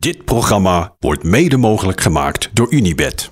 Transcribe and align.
Dit 0.00 0.24
programma 0.24 0.94
wordt 0.98 1.22
mede 1.22 1.56
mogelijk 1.56 2.00
gemaakt 2.00 2.50
door 2.52 2.72
Unibed. 2.72 3.30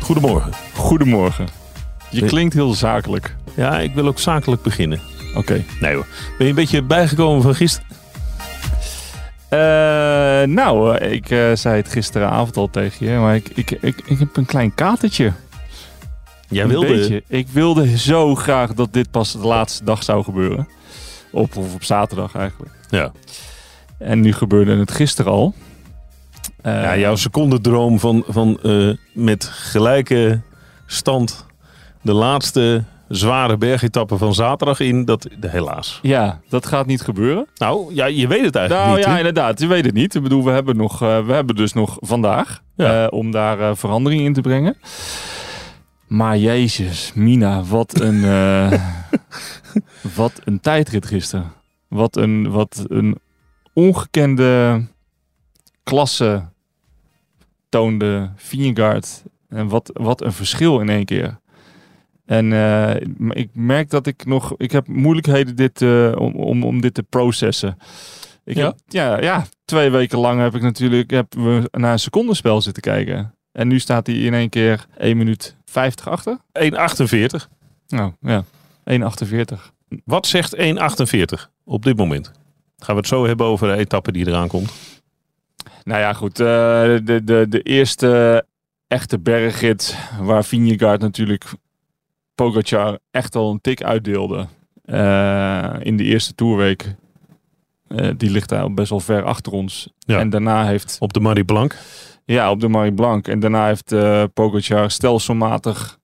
Goedemorgen. 0.00 0.52
Goedemorgen. 0.74 1.46
Je 2.10 2.24
klinkt 2.24 2.54
heel 2.54 2.74
zakelijk. 2.74 3.36
Ja, 3.54 3.78
ik 3.78 3.94
wil 3.94 4.06
ook 4.06 4.18
zakelijk 4.18 4.62
beginnen. 4.62 5.00
Oké. 5.34 5.64
Nee 5.80 5.94
hoor. 5.94 6.06
Ben 6.38 6.46
je 6.46 6.48
een 6.48 6.54
beetje 6.54 6.82
bijgekomen 6.82 7.42
van 7.42 7.54
gisteren? 7.54 7.88
Eh, 9.48 9.58
nou, 10.48 10.96
eh, 10.96 11.12
ik 11.12 11.30
eh, 11.30 11.50
zei 11.54 11.76
het 11.76 11.88
gisteravond 11.88 12.56
al 12.56 12.70
tegen 12.70 13.06
je, 13.06 13.18
maar 13.18 13.34
ik, 13.34 13.48
ik, 13.54 13.70
ik, 13.70 14.02
ik 14.04 14.18
heb 14.18 14.36
een 14.36 14.46
klein 14.46 14.74
katertje. 14.74 15.32
Jij 16.52 16.62
Een 16.62 16.68
wilde... 16.68 16.86
beetje. 16.86 17.22
Ik 17.28 17.48
wilde 17.48 17.98
zo 17.98 18.34
graag 18.34 18.74
dat 18.74 18.92
dit 18.92 19.10
pas 19.10 19.32
de 19.32 19.38
laatste 19.46 19.84
dag 19.84 20.02
zou 20.02 20.24
gebeuren. 20.24 20.68
Op, 21.30 21.56
of 21.56 21.74
op 21.74 21.84
zaterdag 21.84 22.34
eigenlijk. 22.34 22.72
Ja. 22.90 23.12
En 23.98 24.20
nu 24.20 24.32
gebeurde 24.32 24.76
het 24.76 24.90
gisteren 24.90 25.32
al. 25.32 25.54
Eh, 26.62 26.72
ja, 26.82 26.96
jouw 26.96 27.16
secondendroom 27.16 27.98
van, 27.98 28.24
van 28.28 28.58
eh, 28.62 28.88
met 29.12 29.44
gelijke 29.44 30.40
stand 30.86 31.46
de 32.02 32.12
laatste 32.12 32.84
zware 33.08 33.56
bergetappe 33.56 34.16
van 34.18 34.34
zaterdag 34.34 34.80
in, 34.80 35.04
dat 35.04 35.28
helaas. 35.40 35.98
Ja, 36.02 36.40
dat 36.48 36.66
gaat 36.66 36.86
niet 36.86 37.00
gebeuren. 37.00 37.46
Nou, 37.56 37.94
ja, 37.94 38.06
je 38.06 38.26
weet 38.26 38.44
het 38.44 38.56
eigenlijk 38.56 38.86
Nou 38.86 38.96
niet. 38.98 39.06
ja, 39.06 39.16
inderdaad. 39.16 39.60
Je 39.60 39.66
weet 39.66 39.84
het 39.84 39.94
niet. 39.94 40.14
Ik 40.14 40.22
bedoel, 40.22 40.44
we 40.44 40.50
hebben, 40.50 40.76
nog, 40.76 41.02
eh, 41.02 41.26
we 41.26 41.32
hebben 41.32 41.56
dus 41.56 41.72
nog 41.72 41.96
vandaag 42.00 42.62
Ja. 42.76 43.02
eh, 43.04 43.12
om 43.12 43.30
daar 43.30 43.60
eh, 43.60 43.70
verandering 43.74 44.22
in 44.22 44.32
te 44.32 44.40
brengen. 44.40 44.76
Maar 46.12 46.38
jezus, 46.38 47.12
Mina, 47.14 47.62
wat 47.62 48.00
een, 48.00 48.24
eh, 48.24 48.72
wat 50.16 50.40
een 50.44 50.60
tijdrit 50.60 51.06
gisteren. 51.06 51.52
Wat 51.88 52.16
een, 52.16 52.50
wat 52.50 52.84
een 52.88 53.18
ongekende 53.72 54.82
klasse 55.82 56.48
toonde 57.68 58.30
Vingegaard. 58.36 59.22
En 59.48 59.68
wat, 59.68 59.90
wat 59.92 60.22
een 60.22 60.32
verschil 60.32 60.80
in 60.80 60.88
één 60.88 61.04
keer. 61.04 61.38
En 62.26 62.52
eh, 62.52 62.94
ik 63.28 63.50
merk 63.52 63.90
dat 63.90 64.06
ik 64.06 64.24
nog... 64.26 64.54
Ik 64.56 64.70
heb 64.70 64.86
moeilijkheden 64.86 65.56
dit, 65.56 65.82
eh, 65.82 66.12
om, 66.16 66.34
om, 66.34 66.64
om 66.64 66.80
dit 66.80 66.94
te 66.94 67.02
processen. 67.02 67.78
Ik 68.44 68.56
Ja? 68.56 68.64
Heb, 68.64 68.76
ja, 68.86 69.20
ja, 69.20 69.44
twee 69.64 69.90
weken 69.90 70.18
lang 70.18 70.40
heb 70.40 70.54
ik 70.54 70.62
natuurlijk 70.62 71.10
heb 71.10 71.34
we 71.34 71.68
naar 71.70 71.92
een 71.92 71.98
secondenspel 71.98 72.60
zitten 72.60 72.82
kijken. 72.82 73.34
En 73.52 73.68
nu 73.68 73.78
staat 73.78 74.06
hij 74.06 74.16
in 74.16 74.34
één 74.34 74.48
keer 74.48 74.86
1 74.96 75.16
minuut 75.16 75.56
50 75.72 76.08
achter. 76.08 76.38
1,48. 76.52 77.48
Nou 77.88 78.12
ja, 78.20 78.44
1,48. 78.90 79.58
Wat 80.04 80.26
zegt 80.26 80.56
1,48 80.56 81.50
op 81.64 81.82
dit 81.84 81.96
moment? 81.96 82.32
Gaan 82.78 82.94
we 82.94 83.00
het 83.00 83.06
zo 83.10 83.26
hebben 83.26 83.46
over 83.46 83.68
de 83.68 83.76
etappe 83.78 84.12
die 84.12 84.26
eraan 84.26 84.48
komt? 84.48 84.72
Nou 85.84 86.00
ja, 86.00 86.12
goed. 86.12 86.40
eh, 86.40 86.46
de, 87.04 87.20
de, 87.24 87.46
de 87.48 87.62
eerste 87.62 88.44
echte 88.86 89.18
bergrit 89.18 89.96
waar 90.20 90.44
Vingegaard 90.44 91.00
natuurlijk 91.00 91.44
Pogacar 92.34 92.98
echt 93.10 93.34
al 93.36 93.50
een 93.50 93.60
tik 93.60 93.82
uitdeelde. 93.82 94.46
eh, 94.84 95.74
in 95.80 95.96
de 95.96 96.04
eerste 96.04 96.34
toerweek. 96.34 96.94
Eh, 97.88 98.10
die 98.16 98.30
ligt 98.30 98.48
daar 98.48 98.74
best 98.74 98.90
wel 98.90 99.00
ver 99.00 99.24
achter 99.24 99.52
ons. 99.52 99.88
Ja. 99.98 100.18
En 100.18 100.30
daarna 100.30 100.66
heeft 100.66 100.96
Op 101.00 101.12
de 101.12 101.20
Marie 101.20 101.44
Blanc. 101.44 101.76
Ja, 102.24 102.50
op 102.50 102.60
de 102.60 102.68
Marie 102.68 102.92
Blanc. 102.92 103.28
En 103.28 103.40
daarna 103.40 103.66
heeft 103.66 103.92
eh 103.92 104.24
Pogacar 104.34 104.90
stelselmatig 104.90 105.98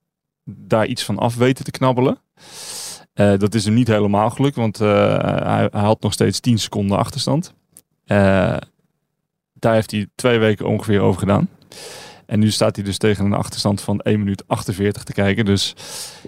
daar 0.45 0.87
iets 0.87 1.05
van 1.05 1.19
af 1.19 1.37
weten 1.37 1.65
te 1.65 1.71
knabbelen. 1.71 2.19
Eh, 3.13 3.39
dat 3.39 3.55
is 3.55 3.65
hem 3.65 3.75
niet 3.75 3.89
helemaal 3.89 4.31
gelukt, 4.31 4.57
want 4.57 4.81
eh, 4.81 5.19
hij, 5.45 5.69
hij 5.71 5.81
had 5.81 6.03
nog 6.03 6.13
steeds 6.13 6.41
10 6.41 6.59
seconden 6.59 6.99
achterstand. 6.99 7.55
Daar 9.53 9.75
heeft 9.75 9.91
hij 9.91 10.07
twee 10.15 10.39
weken 10.39 10.67
ongeveer 10.67 11.01
over 11.01 11.21
gedaan. 11.21 11.49
En 12.29 12.39
nu 12.39 12.51
staat 12.51 12.77
hij 12.77 12.85
dus 12.85 12.99
tegen 12.99 13.25
een 13.25 13.33
achterstand 13.33 13.81
van 13.81 14.01
1 14.01 14.19
minuut 14.19 14.43
48 14.47 15.03
te 15.03 15.13
kijken. 15.13 15.45
Dus 15.45 15.75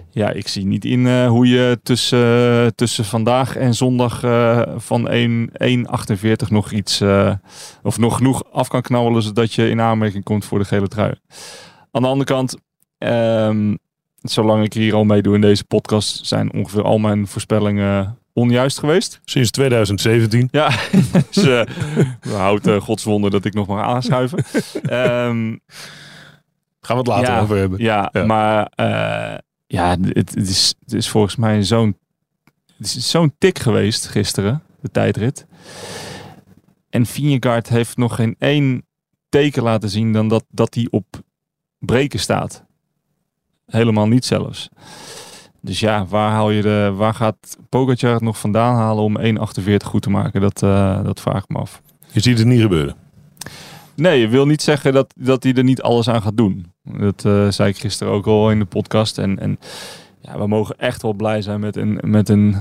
ja, 0.09 0.31
ik 0.31 0.47
zie 0.47 0.65
niet 0.65 0.85
in 0.85 1.07
eh, 1.07 1.27
hoe 1.27 1.47
je 1.47 1.79
tussen, 1.83 2.75
tussen 2.75 3.05
vandaag 3.05 3.55
en 3.55 3.73
zondag 3.73 4.23
eh, 4.23 4.61
van 4.77 5.07
1 5.07 5.49
1,48 5.63 6.47
nog 6.49 6.71
iets... 6.71 7.01
eh, 7.01 7.33
of 7.83 7.97
nog 7.97 8.17
genoeg 8.17 8.43
af 8.51 8.67
kan 8.67 8.81
knabbelen 8.81 9.23
zodat 9.23 9.53
je 9.53 9.69
in 9.69 9.81
aanmerking 9.81 10.23
komt 10.23 10.45
voor 10.45 10.59
de 10.59 10.65
gele 10.65 10.87
trui. 10.87 11.13
Aan 11.91 12.01
de 12.01 12.07
andere 12.07 12.33
kant, 12.33 12.57
ehm, 12.97 13.75
zolang 14.21 14.63
ik 14.63 14.73
hier 14.73 14.93
al 14.93 15.03
meedoe 15.03 15.35
in 15.35 15.41
deze 15.41 15.63
podcast, 15.63 16.25
zijn 16.25 16.53
ongeveer 16.53 16.83
al 16.83 16.97
mijn 16.97 17.27
voorspellingen 17.27 18.20
onjuist 18.33 18.79
geweest. 18.79 19.19
Sinds 19.25 19.51
2017. 19.51 20.47
Ja, 20.51 20.71
dus 21.31 21.45
uh, 21.47 21.61
houdt 22.29 22.67
uh, 22.67 22.81
godswonder 22.81 23.31
dat 23.31 23.45
ik 23.45 23.53
nog 23.53 23.67
mag 23.67 23.83
aanschuiven. 23.85 24.43
Ehm, 24.83 25.55
Gaan 26.83 26.95
we 26.95 27.01
het 27.03 27.07
later 27.07 27.33
ja, 27.33 27.39
over 27.39 27.57
hebben. 27.57 27.79
Ja, 27.79 28.09
Ja. 28.13 28.25
maar 28.25 28.71
eh, 28.75 29.37
ja, 29.67 29.89
het, 29.89 30.33
het, 30.35 30.35
is, 30.49 30.75
het 30.83 30.93
is 30.93 31.09
volgens 31.09 31.35
mij 31.35 31.63
zo'n 31.63 31.97
zo'n 32.79 33.33
tik 33.37 33.59
geweest 33.59 34.07
gisteren, 34.07 34.63
de 34.81 34.91
tijdrit. 34.91 35.45
En 36.89 37.05
Vingegaard 37.05 37.69
heeft 37.69 37.97
nog 37.97 38.15
geen 38.15 38.35
één 38.39 38.85
teken 39.29 39.63
laten 39.63 39.89
zien 39.89 40.13
dan 40.13 40.27
dat, 40.27 40.45
dat 40.49 40.73
hij 40.73 40.87
op 40.89 41.05
breken 41.79 42.19
staat. 42.19 42.63
Helemaal 43.65 44.07
niet 44.07 44.25
zelfs. 44.25 44.69
Dus 45.61 45.79
ja, 45.79 46.05
waar, 46.05 46.31
haal 46.31 46.49
je 46.49 46.61
de, 46.61 46.93
waar 46.95 47.13
gaat 47.13 47.57
Pogacar 47.69 48.13
het 48.13 48.21
nog 48.21 48.39
vandaan 48.39 48.75
halen 48.75 49.03
om 49.03 49.17
1,48 49.19 49.75
goed 49.85 50.01
te 50.01 50.09
maken? 50.09 50.41
Dat, 50.41 50.63
eh, 50.63 51.03
dat 51.03 51.19
vraag 51.19 51.43
ik 51.43 51.49
me 51.49 51.57
af. 51.57 51.81
Je 52.11 52.19
ziet 52.19 52.37
het 52.37 52.47
niet 52.47 52.61
gebeuren. 52.61 52.95
Nee, 53.95 54.19
je 54.19 54.27
wil 54.27 54.45
niet 54.45 54.61
zeggen 54.61 54.93
dat, 54.93 55.13
dat 55.15 55.43
hij 55.43 55.53
er 55.53 55.63
niet 55.63 55.81
alles 55.81 56.09
aan 56.09 56.21
gaat 56.21 56.37
doen. 56.37 56.71
Dat 56.83 57.25
eh, 57.25 57.47
zei 57.49 57.69
ik 57.69 57.77
gisteren 57.77 58.13
ook 58.13 58.27
al 58.27 58.51
in 58.51 58.59
de 58.59 58.65
podcast. 58.65 59.17
En, 59.17 59.39
en 59.39 59.59
ja, 60.21 60.37
we 60.37 60.47
mogen 60.47 60.77
echt 60.77 61.01
wel 61.01 61.13
blij 61.13 61.41
zijn 61.41 61.59
met 61.59 61.75
een, 61.75 61.99
met 62.01 62.29
een 62.29 62.55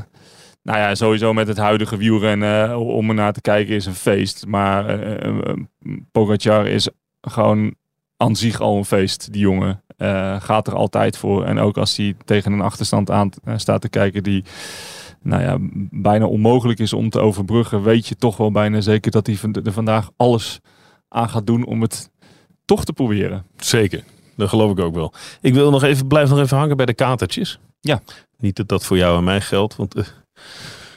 nou 0.62 0.78
ja, 0.78 0.94
sowieso 0.94 1.32
met 1.32 1.48
het 1.48 1.56
huidige 1.56 1.96
wielrennen 1.96 2.70
uh, 2.70 2.88
om 2.88 3.08
er 3.08 3.14
naar 3.14 3.32
te 3.32 3.40
kijken 3.40 3.74
is 3.74 3.86
een 3.86 3.94
feest. 3.94 4.46
Maar 4.46 5.00
uh, 5.00 5.32
uh, 5.32 5.54
Pogacar 6.12 6.66
is 6.66 6.88
gewoon 7.20 7.74
aan 8.20 8.36
zich 8.36 8.60
al 8.60 8.76
een 8.76 8.84
feest, 8.84 9.32
die 9.32 9.40
jongen. 9.40 9.82
Uh, 9.98 10.40
gaat 10.40 10.66
er 10.66 10.74
altijd 10.74 11.16
voor. 11.16 11.44
En 11.44 11.58
ook 11.58 11.76
als 11.76 11.96
hij 11.96 12.14
tegen 12.24 12.52
een 12.52 12.60
achterstand 12.60 13.10
aan 13.10 13.30
uh, 13.44 13.54
staat 13.56 13.80
te 13.80 13.88
kijken 13.88 14.22
die 14.22 14.44
nou 15.22 15.42
ja, 15.42 15.56
bijna 15.90 16.26
onmogelijk 16.26 16.78
is 16.78 16.92
om 16.92 17.10
te 17.10 17.20
overbruggen, 17.20 17.82
weet 17.82 18.06
je 18.06 18.16
toch 18.16 18.36
wel 18.36 18.50
bijna 18.50 18.80
zeker 18.80 19.10
dat 19.10 19.26
hij 19.26 19.38
er 19.64 19.72
vandaag 19.72 20.10
alles 20.16 20.60
aan 21.08 21.28
gaat 21.28 21.46
doen 21.46 21.64
om 21.64 21.80
het 21.80 22.10
toch 22.64 22.84
te 22.84 22.92
proberen. 22.92 23.44
Zeker, 23.56 24.04
dat 24.36 24.48
geloof 24.48 24.70
ik 24.70 24.78
ook 24.78 24.94
wel. 24.94 25.12
Ik 25.40 25.54
wil 25.54 25.70
nog 25.70 25.82
even, 25.82 26.06
blijf 26.06 26.28
nog 26.28 26.38
even 26.38 26.56
hangen 26.56 26.76
bij 26.76 26.86
de 26.86 26.94
katertjes. 26.94 27.58
Ja. 27.80 28.00
Niet 28.38 28.56
dat 28.56 28.68
dat 28.68 28.84
voor 28.84 28.96
jou 28.96 29.18
en 29.18 29.24
mij 29.24 29.40
geldt, 29.40 29.76
want 29.76 29.96
uh, 29.96 30.04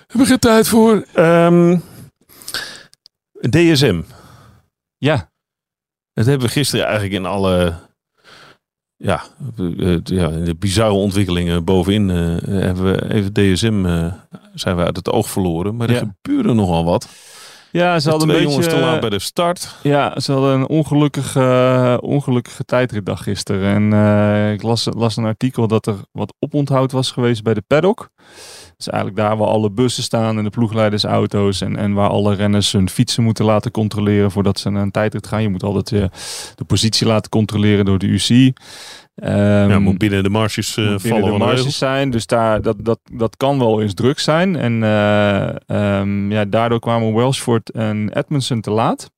heb 0.08 0.22
ik 0.22 0.28
geen 0.28 0.40
tijd 0.40 0.68
voor. 0.68 1.06
Um, 1.16 1.82
DSM. 3.50 4.02
Ja. 4.98 5.32
Dat 6.14 6.26
hebben 6.26 6.48
we 6.48 6.54
gisteren 6.54 6.86
eigenlijk 6.86 7.16
in 7.16 7.26
alle 7.26 7.74
ja, 8.98 9.24
ja, 10.04 10.28
de 10.30 10.56
bizarre 10.60 10.94
ontwikkelingen 10.94 11.64
bovenin 11.64 12.10
uh, 12.10 12.62
hebben 12.62 12.84
we 12.84 13.14
even 13.14 13.34
DSM 13.34 13.86
uh, 13.86 14.14
zijn 14.54 14.76
we 14.76 14.84
uit 14.84 14.96
het 14.96 15.10
oog 15.10 15.30
verloren. 15.30 15.76
Maar 15.76 15.90
er 15.90 15.96
Ja. 15.96 16.14
gebeurde 16.22 16.54
nogal 16.54 16.84
wat. 16.86 17.08
Ja, 17.74 18.00
ze 18.00 18.10
hadden 18.10 18.30
een 18.30 18.36
beetje... 18.36 18.50
jongens 18.50 18.68
te 18.68 18.80
laat 18.80 19.00
bij 19.00 19.10
de 19.10 19.20
start. 19.20 19.76
Ja, 19.84 20.20
ze 20.20 20.32
hadden 20.32 20.54
een 20.54 20.68
ongelukkige, 20.68 22.00
ongelukkige 22.02 22.64
tijdritdag 22.64 23.24
gisteren. 23.24 23.74
En 23.76 23.92
uh, 23.92 24.52
ik 24.52 24.62
las, 24.62 24.88
las 24.96 25.18
een 25.18 25.26
artikel 25.26 25.68
dat 25.68 25.88
er 25.88 25.96
wat 26.12 26.34
oponthoud 26.40 26.92
was 26.92 27.12
geweest 27.12 27.44
bij 27.44 27.54
de 27.54 27.64
paddock. 27.68 28.10
Dus 28.78 28.90
eigenlijk 28.90 29.22
daar 29.22 29.38
waar 29.38 29.48
alle 29.48 29.72
bussen 29.72 30.04
staan 30.04 30.38
en 30.38 30.44
de 30.44 30.50
ploegleidersauto's. 30.50 31.62
En, 31.62 31.76
en 31.76 31.94
waar 31.94 32.10
alle 32.10 32.36
renners 32.36 32.72
hun 32.72 32.90
fietsen 32.90 33.24
moeten 33.24 33.46
laten 33.46 33.72
controleren 33.72 34.32
voordat 34.32 34.60
ze 34.60 34.70
naar 34.70 34.82
een 34.82 34.92
tijdrit 34.92 35.28
gaan. 35.28 35.42
Je 35.42 35.50
moet 35.50 35.64
altijd 35.64 35.92
uh, 35.92 36.10
de 36.56 36.66
positie 36.68 37.08
laten 37.08 37.30
controleren 37.30 37.86
door 37.86 38.00
de 38.00 38.08
UC. 38.08 38.58
Um, 39.16 39.70
ja, 39.70 39.80
moet 39.80 39.98
binnen 39.98 40.24
de 40.24 40.30
marges 40.30 40.78
uh, 40.78 40.96
vallen. 40.98 41.32
De 41.32 41.38
marges 41.38 41.78
zijn. 41.78 42.10
Dus 42.10 42.26
daar, 42.26 42.62
dat, 42.62 42.86
dat, 42.86 43.00
dat 43.12 43.38
kan 43.38 43.60
wel 43.60 43.82
eens 43.82 43.94
druk 43.94 44.20
zijn. 44.20 44.56
En 44.56 44.82
uh, 44.82 46.00
um, 46.00 46.32
ja, 46.32 46.46
daardoor 46.46 46.80
kwamen 46.80 47.14
Welsford 47.14 47.72
en 47.72 48.10
Edmondson 48.14 48.62
te 48.62 48.72
laat 48.72 49.12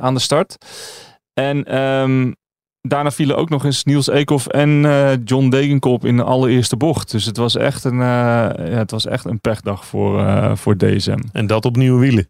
aan 0.00 0.14
de 0.14 0.20
start. 0.20 0.56
En 1.34 1.78
um, 1.78 2.36
daarna 2.80 3.10
vielen 3.10 3.36
ook 3.36 3.48
nog 3.48 3.64
eens 3.64 3.84
Niels 3.84 4.08
Eekhoff 4.08 4.46
en 4.46 4.84
uh, 4.84 5.10
John 5.24 5.48
Degenkop 5.48 6.04
in 6.04 6.16
de 6.16 6.24
allereerste 6.24 6.76
bocht. 6.76 7.10
Dus 7.10 7.24
het 7.24 7.36
was 7.36 7.56
echt 7.56 7.84
een, 7.84 7.98
ja, 7.98 8.54
het 8.58 8.90
was 8.90 9.06
echt 9.06 9.24
een 9.24 9.40
pechdag 9.40 9.86
voor, 9.86 10.56
voor 10.56 10.76
DSM. 10.76 11.18
En 11.32 11.46
dat 11.46 11.64
op 11.64 11.76
nieuwe 11.76 12.00
wielen. 12.00 12.28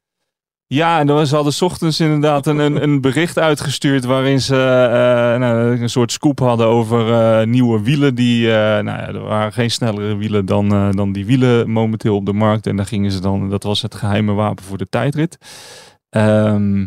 Ja, 0.70 0.98
en 0.98 1.06
dan, 1.06 1.26
ze 1.26 1.34
hadden 1.34 1.62
ochtends 1.62 2.00
inderdaad 2.00 2.46
een, 2.46 2.58
een, 2.58 2.82
een 2.82 3.00
bericht 3.00 3.38
uitgestuurd 3.38 4.04
waarin 4.04 4.40
ze 4.40 4.54
eh, 4.54 5.40
nou, 5.40 5.80
een 5.80 5.90
soort 5.90 6.12
scoop 6.12 6.38
hadden 6.38 6.66
over 6.66 7.12
eh, 7.12 7.46
nieuwe 7.46 7.82
wielen. 7.82 8.14
Die, 8.14 8.46
eh, 8.46 8.54
nou 8.84 8.98
ja, 8.98 9.06
er 9.06 9.20
waren 9.20 9.52
geen 9.52 9.70
snellere 9.70 10.16
wielen 10.16 10.46
dan, 10.46 10.72
eh, 10.72 10.90
dan 10.90 11.12
die 11.12 11.26
wielen 11.26 11.70
momenteel 11.70 12.16
op 12.16 12.26
de 12.26 12.32
markt. 12.32 12.66
En 12.66 12.76
daar 12.76 12.86
gingen 12.86 13.10
ze 13.10 13.20
dan, 13.20 13.50
dat 13.50 13.62
was 13.62 13.82
het 13.82 13.94
geheime 13.94 14.32
wapen 14.32 14.64
voor 14.64 14.78
de 14.78 14.88
tijdrit. 14.88 15.38
Ehm, 16.10 16.84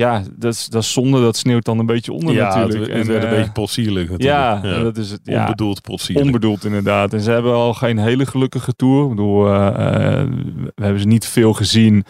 ja, 0.00 0.22
dat 0.36 0.52
is, 0.52 0.66
dat 0.66 0.82
is 0.82 0.92
zonde, 0.92 1.20
dat 1.20 1.36
sneeuwt 1.36 1.64
dan 1.64 1.78
een 1.78 1.86
beetje 1.86 2.12
onder 2.12 2.34
ja, 2.34 2.54
natuurlijk. 2.54 2.88
het, 2.88 2.98
het 2.98 3.06
werd 3.06 3.22
een 3.22 3.28
eh, 3.28 3.36
beetje 3.36 3.52
potsierlijk 3.52 4.10
natuurlijk. 4.10 4.38
ja, 4.38 4.82
dat 4.82 4.96
is 4.96 5.10
het. 5.10 5.20
Ja, 5.24 5.40
Onbedoeld 5.40 5.82
potsierlijk. 5.82 6.26
Onbedoeld 6.26 6.64
inderdaad. 6.64 7.12
En 7.12 7.20
ze 7.20 7.30
hebben 7.30 7.52
al 7.52 7.74
geen 7.74 7.98
hele 7.98 8.26
gelukkige 8.26 8.72
tour. 8.72 9.02
Ik 9.02 9.08
bedoel, 9.08 9.46
eh, 9.46 9.66
eh, 9.66 10.28
we 10.74 10.82
hebben 10.82 11.00
ze 11.00 11.06
niet 11.06 11.26
veel 11.26 11.52
gezien. 11.52 12.04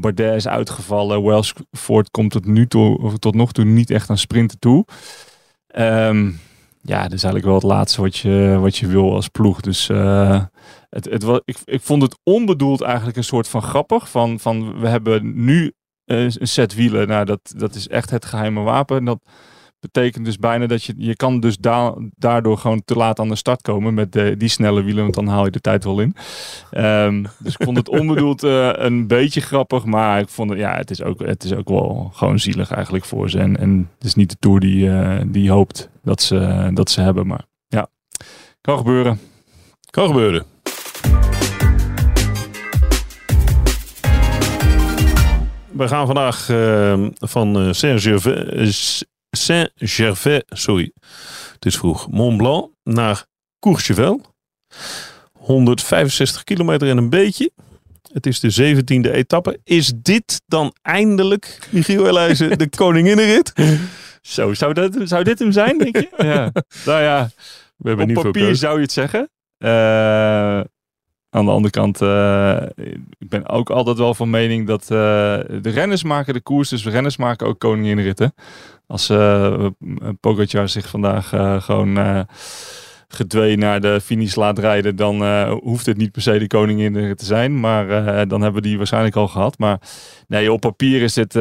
Bardet 0.00 0.34
is 0.34 0.48
uitgevallen. 0.48 1.22
Wellsford 1.24 2.10
komt 2.10 2.30
tot 2.30 2.44
nu 2.46 2.66
toe, 2.66 2.98
of 2.98 3.18
tot 3.18 3.34
nog 3.34 3.52
toe 3.52 3.64
niet 3.64 3.90
echt 3.90 4.10
aan 4.10 4.18
sprinten 4.18 4.58
toe. 4.58 4.84
Ehm, 5.66 6.30
ja, 6.82 7.02
dat 7.02 7.12
is 7.12 7.22
eigenlijk 7.24 7.44
wel 7.44 7.54
het 7.54 7.62
laatste 7.62 8.00
wat 8.00 8.16
je, 8.16 8.56
wat 8.60 8.76
je 8.76 8.86
wil 8.86 9.14
als 9.14 9.28
ploeg. 9.28 9.60
Dus 9.60 9.88
eh, 9.88 10.44
het, 10.88 11.04
het, 11.04 11.22
wa- 11.22 11.40
ik, 11.44 11.56
ik 11.64 11.80
vond 11.82 12.02
het 12.02 12.18
onbedoeld 12.22 12.80
eigenlijk 12.80 13.16
een 13.16 13.24
soort 13.24 13.48
van 13.48 13.62
grappig. 13.62 14.10
Van, 14.10 14.40
van 14.40 14.80
we 14.80 14.88
hebben 14.88 15.44
nu 15.44 15.72
een 16.04 16.32
set 16.40 16.74
wielen. 16.74 17.08
Nou, 17.08 17.24
dat, 17.24 17.40
dat 17.56 17.74
is 17.74 17.88
echt 17.88 18.10
het 18.10 18.24
geheime 18.24 18.60
wapen. 18.62 18.96
En 18.96 19.04
dat 19.04 19.20
betekent 19.80 20.24
dus 20.24 20.38
bijna 20.38 20.66
dat 20.66 20.84
je, 20.84 20.94
je 20.96 21.16
kan 21.16 21.40
dus 21.40 21.58
da 21.58 21.94
daardoor 22.16 22.58
gewoon 22.58 22.82
te 22.84 22.94
laat 22.94 23.18
aan 23.18 23.28
de 23.28 23.36
start 23.36 23.62
komen 23.62 23.94
met 23.94 24.12
de, 24.12 24.36
die 24.36 24.48
snelle 24.48 24.82
wielen, 24.82 25.02
want 25.02 25.14
dan 25.14 25.26
haal 25.26 25.44
je 25.44 25.50
de 25.50 25.60
tijd 25.60 25.84
wel 25.84 26.00
in. 26.00 26.16
Ehm, 26.70 27.24
dus 27.38 27.54
ik 27.54 27.64
vond 27.64 27.76
het 27.76 27.88
onbedoeld 27.88 28.42
eh, 28.42 28.70
een 28.72 29.06
beetje 29.06 29.40
grappig, 29.40 29.84
maar 29.84 30.20
ik 30.20 30.28
vond 30.28 30.50
het, 30.50 30.58
ja, 30.58 30.76
het 30.76 30.90
is 30.90 31.02
ook, 31.02 31.20
het 31.20 31.44
is 31.44 31.52
ook 31.52 31.68
wel 31.68 32.10
gewoon 32.12 32.38
zielig 32.38 32.70
eigenlijk 32.70 33.04
voor 33.04 33.30
ze. 33.30 33.38
En, 33.38 33.56
en 33.56 33.90
het 33.94 34.06
is 34.06 34.14
niet 34.14 34.30
de 34.30 34.36
Tour 34.38 34.60
die, 34.60 34.90
eh, 34.90 35.20
die 35.26 35.50
hoopt 35.50 35.90
dat 36.02 36.22
ze, 36.22 36.70
dat 36.74 36.90
ze 36.90 37.00
hebben, 37.00 37.26
maar 37.26 37.44
ja, 37.68 37.88
kan 38.60 38.76
gebeuren. 38.76 39.20
Kan 39.90 40.06
gebeuren. 40.06 40.44
We 45.80 45.88
gaan 45.88 46.06
vandaag 46.06 46.48
eh, 46.48 47.06
van 47.14 47.58
eh, 47.58 47.72
Saint-Gervais, 49.30 50.42
sorry, 50.46 50.92
het 51.52 51.64
is 51.64 51.76
vroeg, 51.76 52.10
Mont 52.10 52.36
Blanc 52.36 52.70
naar 52.82 53.24
Courchevel. 53.58 54.20
165 55.32 56.44
kilometer 56.44 56.88
en 56.88 56.96
een 56.96 57.10
beetje. 57.10 57.50
Het 58.12 58.26
is 58.26 58.40
de 58.40 58.74
17e 58.74 59.10
etappe. 59.10 59.60
Is 59.64 59.92
dit 59.96 60.42
dan 60.46 60.74
eindelijk, 60.82 61.58
Michiel 61.70 62.06
Elijzen, 62.06 62.58
de 62.58 62.68
koninginnenrit? 62.82 63.52
Zo, 64.22 64.54
zou, 64.54 64.72
dat, 64.72 64.96
zou 65.04 65.24
dit 65.24 65.38
hem 65.38 65.52
zijn, 65.52 65.78
denk 65.78 65.96
je? 65.96 66.08
ja. 66.32 66.52
Nou 66.84 67.02
ja, 67.02 67.30
We 67.76 67.88
hebben 67.88 68.16
Op 68.16 68.22
papier 68.22 68.56
zou 68.56 68.76
je 68.76 68.82
het 68.82 68.92
zeggen. 68.92 69.30
Eh, 69.58 70.60
aan 71.30 71.44
de 71.44 71.50
andere 71.50 71.70
kant, 71.70 72.00
eh, 72.00 72.62
ik 73.18 73.28
ben 73.28 73.48
ook 73.48 73.70
altijd 73.70 73.98
wel 73.98 74.14
van 74.14 74.30
mening 74.30 74.66
dat 74.66 74.82
eh, 74.82 74.88
de 74.88 75.70
renners 75.70 76.02
maken 76.02 76.34
de 76.34 76.40
koers, 76.40 76.68
dus 76.68 76.82
de 76.82 76.90
renners 76.90 77.16
maken 77.16 77.46
ook 77.46 77.58
koninginritten. 77.58 78.34
Als 78.86 79.06
Pogacar 80.20 80.68
zich 80.68 80.88
vandaag 80.88 81.28
gewoon 81.64 82.26
gedwee 83.08 83.56
naar 83.56 83.80
de 83.80 84.00
finish 84.00 84.34
laat 84.34 84.58
rijden, 84.58 84.96
dan 84.96 85.48
hoeft 85.48 85.86
het 85.86 85.96
niet 85.96 86.12
per 86.12 86.22
se 86.22 86.38
de 86.38 86.46
koninginrit 86.46 87.18
te 87.18 87.24
zijn. 87.24 87.60
Maar 87.60 87.86
dan 88.28 88.42
hebben 88.42 88.62
we 88.62 88.68
die 88.68 88.76
waarschijnlijk 88.76 89.16
al 89.16 89.28
gehad. 89.28 89.58
Maar 89.58 89.80
nee, 90.28 90.52
op 90.52 90.60
papier 90.60 91.02
is 91.02 91.14
dit, 91.14 91.32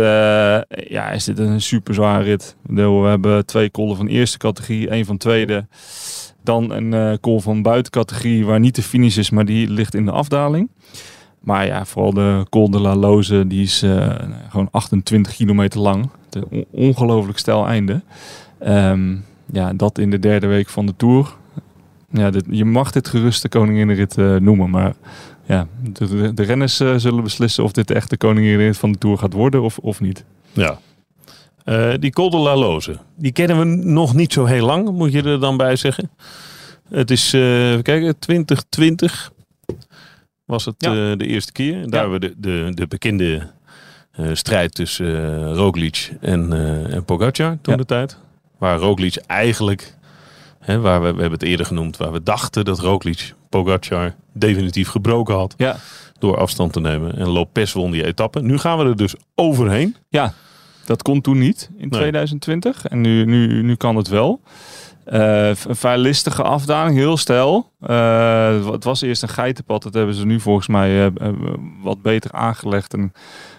ja, 0.88 1.10
is 1.12 1.24
dit 1.24 1.40
een 1.40 1.62
super 1.62 1.94
zware 1.94 2.24
rit. 2.24 2.56
We 2.64 2.82
hebben 2.82 3.46
twee 3.46 3.70
kollen 3.70 3.96
van 3.96 4.08
eerste 4.08 4.38
categorie, 4.38 4.90
één 4.90 5.06
van 5.06 5.18
tweede. 5.18 5.68
Dan 6.50 6.72
een 6.72 6.94
eh 6.94 7.14
call 7.22 7.40
van 7.40 7.62
buitencategorie 7.62 8.46
waar 8.46 8.60
niet 8.60 8.76
de 8.76 8.82
finish 8.82 9.18
is, 9.18 9.30
maar 9.30 9.46
die 9.46 9.70
ligt 9.70 9.96
in 9.96 10.06
de 10.06 10.12
afdaling. 10.12 10.70
Maar 11.40 11.66
ja, 11.66 11.86
vooral 11.86 12.14
de 12.14 12.46
Col 12.50 12.70
de 12.70 12.80
la 12.80 12.96
Loze, 12.96 13.48
die 13.48 13.62
is 13.64 13.82
eh, 13.84 14.16
gewoon 14.50 14.68
28 14.72 15.36
kilometer 15.36 15.80
lang. 15.80 16.10
On- 16.50 16.66
ongelooflijk 16.72 17.38
stijl 17.38 17.68
einde. 17.68 18.02
Ehm, 18.60 19.16
ja, 19.52 19.74
dat 19.74 19.98
in 19.98 20.10
de 20.10 20.20
derde 20.20 20.48
week 20.48 20.70
van 20.70 20.86
de 20.86 20.94
Tour. 20.98 21.36
Ja, 22.12 22.30
dit, 22.30 22.46
je 22.50 22.66
mag 22.66 22.92
dit 22.92 23.08
gerust 23.08 23.42
de 23.42 23.50
koninginrit 23.50 24.18
eh 24.18 24.36
noemen, 24.36 24.70
maar 24.70 24.94
ja, 25.46 25.68
de, 25.94 26.08
de, 26.08 26.34
de 26.34 26.44
renners 26.44 26.76
zullen 26.76 27.24
beslissen 27.24 27.64
of 27.64 27.72
dit 27.72 27.88
de 27.88 27.94
echte 27.94 28.18
koninginrit 28.18 28.78
van 28.78 28.92
de 28.92 28.98
Tour 28.98 29.18
gaat 29.18 29.34
worden 29.34 29.62
of, 29.62 29.78
of 29.78 30.02
niet. 30.02 30.24
Ja. 30.54 30.80
Eh, 31.70 31.94
die 32.00 32.12
Col 32.12 32.30
de 32.30 32.38
la 32.38 32.56
Loze, 32.56 32.98
die 33.18 33.32
kennen 33.32 33.60
we 33.60 33.66
nog 33.90 34.14
niet 34.16 34.34
zo 34.34 34.46
heel 34.46 34.66
lang, 34.66 34.90
moet 34.92 35.12
je 35.12 35.24
er 35.24 35.40
dan 35.40 35.58
bij 35.58 35.76
zeggen. 35.76 36.12
Het 36.90 37.12
is, 37.12 37.34
even 37.34 37.82
kijken, 37.84 38.20
2020 38.20 39.32
was 40.46 40.66
het 40.66 40.76
Ja. 40.78 40.90
eh, 41.12 41.18
de 41.18 41.26
eerste 41.28 41.52
keer. 41.52 41.82
En 41.82 41.90
daar 41.90 42.04
Ja. 42.06 42.10
hebben 42.12 42.30
we 42.30 42.36
de, 42.40 42.66
de, 42.66 42.74
de 42.74 42.88
bekende 42.88 43.42
strijd 44.34 44.76
tussen 44.76 45.54
Roglic 45.54 46.12
en, 46.22 46.54
en 46.92 47.06
Pogacar 47.06 47.58
toen 47.62 47.74
Ja. 47.74 47.80
de 47.80 47.86
tijd. 47.86 48.18
Waar 48.58 48.78
Roglic 48.80 49.16
eigenlijk, 49.28 49.96
hè, 50.60 50.80
waar 50.80 51.00
we, 51.02 51.06
we 51.14 51.22
hebben 51.22 51.40
het 51.40 51.48
eerder 51.48 51.66
genoemd, 51.66 51.98
waar 51.98 52.12
we 52.12 52.24
dachten 52.24 52.66
dat 52.66 52.80
Roglic 52.80 53.34
Pogacar 53.50 54.16
definitief 54.34 54.90
gebroken 54.90 55.36
had 55.36 55.54
Ja, 55.58 55.76
door 56.20 56.38
afstand 56.38 56.74
te 56.74 56.80
nemen. 56.80 57.18
En 57.18 57.28
Lopez 57.28 57.74
won 57.74 57.92
die 57.92 58.06
etappe. 58.06 58.42
Nu 58.42 58.58
gaan 58.58 58.78
we 58.78 58.84
er 58.86 58.96
dus 58.96 59.14
overheen. 59.36 59.96
Dat 60.90 61.02
kon 61.02 61.22
toen 61.22 61.38
niet 61.38 61.70
in 61.78 61.88
Nee. 61.90 62.00
2020 62.00 62.86
en 62.86 63.02
nu, 63.02 63.26
nu, 63.26 63.62
nu 63.62 63.76
kan 63.76 63.96
het 63.96 64.08
wel. 64.08 64.42
Eh, 65.06 65.48
een 65.48 65.76
vrij 65.76 65.98
listige 65.98 66.44
afdaling, 66.44 66.98
heel 66.98 67.18
stijl. 67.18 67.72
Eh, 67.80 68.72
het 68.72 68.84
was 68.84 69.02
eerst 69.02 69.22
een 69.22 69.30
geitenpad, 69.30 69.84
dat 69.84 69.94
hebben 69.94 70.16
ze 70.16 70.26
nu 70.26 70.40
volgens 70.40 70.68
mij 70.68 71.06
eh, 71.06 71.30
wat 71.82 72.02
beter 72.02 72.32
aangelegd. 72.32 72.94
En 72.94 73.14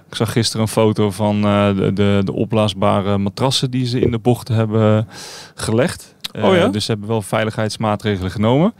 ik 0.09 0.15
zag 0.15 0.33
gisteren 0.33 0.63
een 0.63 0.73
foto 0.73 1.11
van 1.11 1.43
de, 1.43 1.91
de, 1.95 2.21
de 2.25 2.33
opblaasbare 2.33 3.19
matrassen 3.19 3.71
die 3.71 3.87
ze 3.87 4.01
in 4.01 4.11
de 4.11 4.19
bocht 4.19 4.49
hebben 4.49 5.09
gelegd. 5.55 6.15
Oh 6.39 6.55
ja? 6.55 6.69
Dus 6.69 6.85
ze 6.85 6.91
hebben 6.91 7.09
wel 7.09 7.23
veiligheidsmaatregelen 7.23 8.31
genomen. 8.31 8.75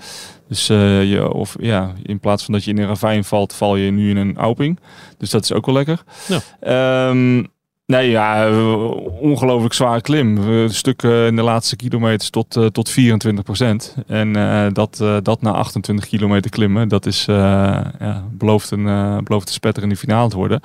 Dus 0.49 0.67
je, 0.67 1.31
of, 1.33 1.57
ja, 1.61 1.93
in 2.03 2.21
plaats 2.21 2.45
van 2.45 2.55
dat 2.55 2.65
je 2.65 2.71
in 2.71 2.79
een 2.79 2.87
ravijn 2.87 3.25
valt, 3.25 3.53
val 3.55 3.77
je 3.77 3.91
nu 3.91 4.11
in 4.11 4.17
een 4.17 4.37
auping. 4.37 4.81
Dus 5.19 5.31
dat 5.31 5.43
is 5.43 5.53
ook 5.53 5.67
wel 5.67 5.75
lekker. 5.75 6.03
Ja. 6.29 6.41
Ehm, 6.61 7.45
nee, 7.91 8.11
ja, 8.11 8.47
eh, 8.47 8.91
ongelooflijk 9.21 9.75
zware 9.75 10.01
klim. 10.01 10.37
Een 10.37 10.75
stuk 10.75 11.03
eh, 11.03 11.27
in 11.27 11.37
de 11.37 11.43
laatste 11.43 11.77
kilometers 11.77 12.31
tot, 12.31 12.57
eh, 12.57 12.67
tot 12.67 12.89
24 12.89 13.45
procent. 13.45 13.95
En 14.07 14.33
dat, 14.73 15.05
dat 15.23 15.43
na 15.43 15.53
28 15.53 16.07
kilometer 16.07 16.51
klimmen, 16.51 16.89
dat 16.89 17.07
is, 17.07 17.25
ja, 17.25 18.25
belooft, 18.31 18.71
een, 18.71 18.85
belooft 19.25 19.49
een 19.49 19.55
spetter 19.55 19.83
in 19.83 19.89
de 19.89 19.97
finale 19.97 20.29
te 20.29 20.37
worden. 20.37 20.61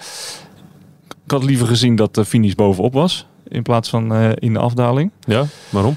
Ik 1.26 1.32
had 1.32 1.44
liever 1.44 1.68
gezien 1.68 1.96
dat 1.96 2.16
de 2.16 2.26
finish 2.26 2.54
bovenop 2.54 2.94
was, 2.94 3.28
in 3.48 3.64
plaats 3.64 3.90
van 3.90 4.34
in 4.34 4.54
de 4.54 4.60
afdaling. 4.60 5.12
Ja, 5.20 5.46
waarom? 5.70 5.96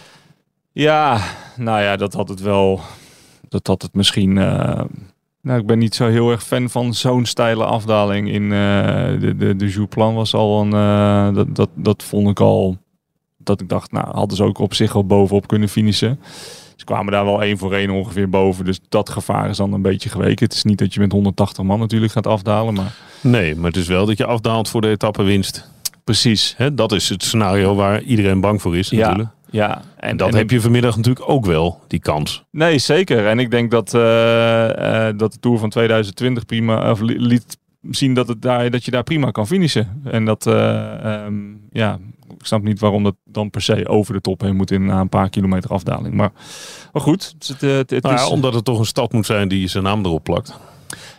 Ja, 0.73 1.21
nou 1.57 1.83
ja, 1.83 1.97
dat 1.97 2.13
had 2.13 2.29
het 2.29 2.41
wel. 2.41 2.81
Dat 3.49 3.67
had 3.67 3.83
het 3.83 3.95
misschien. 3.95 4.37
Nou, 5.49 5.61
ik 5.61 5.67
ben 5.67 5.79
niet 5.79 5.95
zo 5.95 6.09
heel 6.09 6.31
erg 6.31 6.43
fan 6.43 6.71
van 6.71 6.95
zo'n 6.95 7.25
steile 7.25 7.65
afdaling. 7.65 8.31
In 8.33 8.43
eh, 8.43 9.21
de, 9.21 9.35
de, 9.37 9.57
de 9.57 9.69
Jouplan 9.69 10.15
was 10.15 10.35
al 10.35 10.61
een. 10.61 10.73
eh, 10.73 11.35
dat, 11.35 11.57
dat, 11.57 11.69
dat 11.75 12.03
vond 12.03 12.29
ik 12.29 12.41
al. 12.41 12.77
Dat 13.37 13.61
ik 13.61 13.69
dacht, 13.69 13.93
nou, 13.93 14.07
hadden 14.15 14.37
ze 14.37 14.45
ook 14.45 14.59
op 14.59 14.75
zich 14.75 14.95
al 14.95 15.05
bovenop 15.07 15.47
kunnen 15.49 15.69
finishen. 15.69 16.21
Ze 16.77 16.85
kwamen 16.85 17.13
daar 17.13 17.25
wel 17.25 17.43
één 17.43 17.59
voor 17.59 17.73
één 17.75 17.91
ongeveer 17.91 18.29
boven. 18.29 18.65
Dus 18.65 18.81
dat 18.89 19.11
gevaar 19.11 19.49
is 19.49 19.57
dan 19.57 19.73
een 19.73 19.83
beetje 19.83 20.09
geweken. 20.09 20.45
Het 20.45 20.55
is 20.55 20.65
niet 20.65 20.79
dat 20.79 20.95
je 20.95 21.01
met 21.01 21.13
180 21.13 21.65
man 21.65 21.79
natuurlijk 21.79 22.13
gaat 22.13 22.27
afdalen. 22.27 22.75
Maar 22.75 22.95
Nee, 23.21 23.57
maar 23.57 23.67
het 23.71 23.77
is 23.77 23.89
wel 23.89 24.07
dat 24.07 24.17
je 24.19 24.25
afdaalt 24.27 24.69
voor 24.69 24.81
de 24.81 24.89
etappewinst. 24.89 25.71
precies. 26.05 26.55
Hè, 26.57 26.75
dat 26.75 26.93
is 26.93 27.09
het 27.09 27.23
scenario 27.23 27.75
waar 27.75 28.03
iedereen 28.03 28.41
bang 28.41 28.63
voor 28.63 28.77
is 28.77 28.91
Ja, 28.91 28.99
natuurlijk. 29.07 29.29
Ja, 29.51 29.83
En 29.97 30.17
dat 30.17 30.33
heb 30.35 30.51
je 30.51 30.61
vanmiddag 30.61 30.97
natuurlijk 30.97 31.29
ook 31.29 31.47
wel, 31.47 31.81
die 31.87 32.01
kans. 32.01 32.45
Nee, 32.51 32.79
zeker. 32.79 33.27
En 33.27 33.39
ik 33.39 33.51
denk 33.51 33.71
dat, 33.71 33.95
eh, 33.95 35.09
eh, 35.09 35.19
dat 35.19 35.33
de 35.33 35.39
Tour 35.39 35.59
van 35.59 35.71
2020 35.71 36.45
prima 36.45 36.91
of 36.91 37.01
li- 37.01 37.19
liet 37.21 37.59
zien 37.91 38.15
dat, 38.15 38.29
het 38.29 38.43
daar, 38.43 38.71
dat 38.71 38.85
je 38.85 38.91
daar 38.91 39.03
prima 39.03 39.31
kan 39.31 39.47
finishen. 39.47 40.03
En 40.05 40.25
dat, 40.25 40.47
eh, 40.47 41.25
ehm, 41.25 41.35
ja, 41.73 41.99
ik 42.39 42.47
snap 42.47 42.63
niet 42.63 42.81
waarom 42.81 43.03
dat 43.05 43.15
dan 43.25 43.51
per 43.51 43.63
se 43.63 43.89
over 43.89 44.15
de 44.15 44.21
top 44.21 44.41
heen 44.41 44.57
moet 44.57 44.71
in 44.71 44.85
na 44.85 45.01
een 45.01 45.09
paar 45.09 45.29
kilometer 45.31 45.71
afdaling. 45.71 46.15
Maar, 46.15 46.31
maar 46.93 47.03
goed, 47.03 47.35
het, 47.39 47.49
het, 47.49 47.61
het, 47.61 47.91
het 47.91 48.03
Nou 48.03 48.15
ja, 48.15 48.23
is, 48.23 48.29
omdat 48.29 48.55
het 48.55 48.65
toch 48.65 48.79
een 48.79 48.85
stad 48.87 49.13
moet 49.13 49.27
zijn 49.27 49.49
die 49.49 49.69
zijn 49.69 49.85
naam 49.85 50.05
erop 50.05 50.25
plakt. 50.25 50.59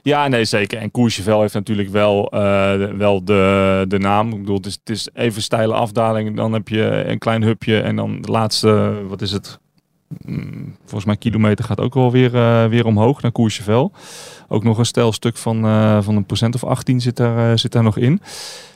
Ja, 0.02 0.28
nee, 0.28 0.46
zeker. 0.46 0.78
En 0.78 0.92
Courchevel 0.92 1.42
heeft 1.42 1.54
natuurlijk 1.54 1.90
wel, 1.90 2.32
eh, 2.32 2.74
wel 2.92 3.24
de, 3.24 3.86
de 3.88 4.00
naam. 4.00 4.32
Ik 4.32 4.40
bedoel, 4.40 4.56
het 4.56 4.66
is, 4.66 4.74
het 4.74 4.90
is 4.90 5.10
even 5.14 5.42
steile 5.42 5.74
afdaling. 5.74 6.36
Dan 6.36 6.54
heb 6.54 6.68
je 6.68 7.04
een 7.06 7.18
klein 7.18 7.44
hupje 7.44 7.82
en 7.82 7.96
dan 7.96 8.22
de 8.22 8.32
laatste, 8.32 9.02
wat 9.08 9.22
is 9.22 9.32
het, 9.32 9.60
mm, 10.26 10.76
volgens 10.80 11.06
mij 11.06 11.18
kilometer 11.18 11.66
gaat 11.66 11.80
ook 11.80 11.94
wel 11.94 12.12
weer, 12.12 12.36
eh, 12.36 12.66
weer 12.66 12.86
omhoog 12.86 13.22
naar 13.22 13.32
Courchevel. 13.32 13.92
Ook 14.48 14.64
nog 14.64 14.78
een 14.78 14.86
stijlstuk 14.86 15.38
van, 15.38 15.66
eh, 15.66 16.02
van 16.02 16.16
een 16.16 16.26
procent 16.26 16.56
of 16.56 16.64
18 16.64 17.02
zit 17.02 17.16
daar, 17.16 17.60
zit 17.60 17.72
daar 17.72 17.84
nog 17.84 17.98
in. 17.98 18.22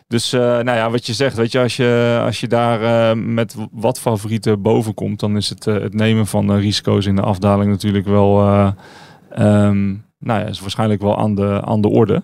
Dus 0.08 0.32
nou 0.32 0.72
ja, 0.72 0.90
wat 0.90 1.06
je 1.06 1.14
zegt, 1.14 1.36
weet 1.36 1.52
je, 1.52 1.60
als 1.60 1.76
je, 1.76 2.22
als 2.26 2.40
je 2.40 2.48
daar 2.48 3.18
met 3.18 3.56
wat 3.72 4.00
favorieten 4.00 4.62
boven 4.62 4.94
komt, 4.94 5.20
dan 5.20 5.38
is 5.38 5.50
het, 5.50 5.66
het 5.66 5.94
nemen 5.94 6.28
van 6.28 6.56
risico's 6.56 7.06
in 7.06 7.16
de 7.16 7.22
afdaling 7.22 7.72
natuurlijk 7.72 8.06
wel, 8.06 8.42
eh, 8.42 9.66
ehm, 9.66 9.96
nou 10.24 10.40
ja, 10.40 10.46
is 10.46 10.60
waarschijnlijk 10.60 11.02
wel 11.02 11.18
aan 11.18 11.36
de, 11.36 11.62
aan 11.64 11.82
de 11.82 11.88
orde. 11.88 12.24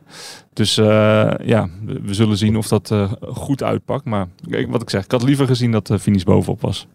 Dus 0.53 0.77
eh, 0.77 1.31
ja, 1.43 1.69
we, 1.85 2.13
zullen 2.13 2.37
zien 2.37 2.57
of 2.57 2.67
dat 2.67 2.91
eh, 2.91 3.11
goed 3.21 3.63
uitpakt. 3.63 4.05
Maar 4.05 4.27
kijk, 4.49 4.71
wat 4.71 4.81
ik 4.81 4.89
zeg, 4.89 5.03
ik 5.03 5.11
had 5.11 5.23
liever 5.23 5.47
gezien 5.47 5.71
dat 5.71 5.87
de 5.87 5.99
finish 5.99 6.23
bovenop 6.23 6.61
was. 6.61 6.87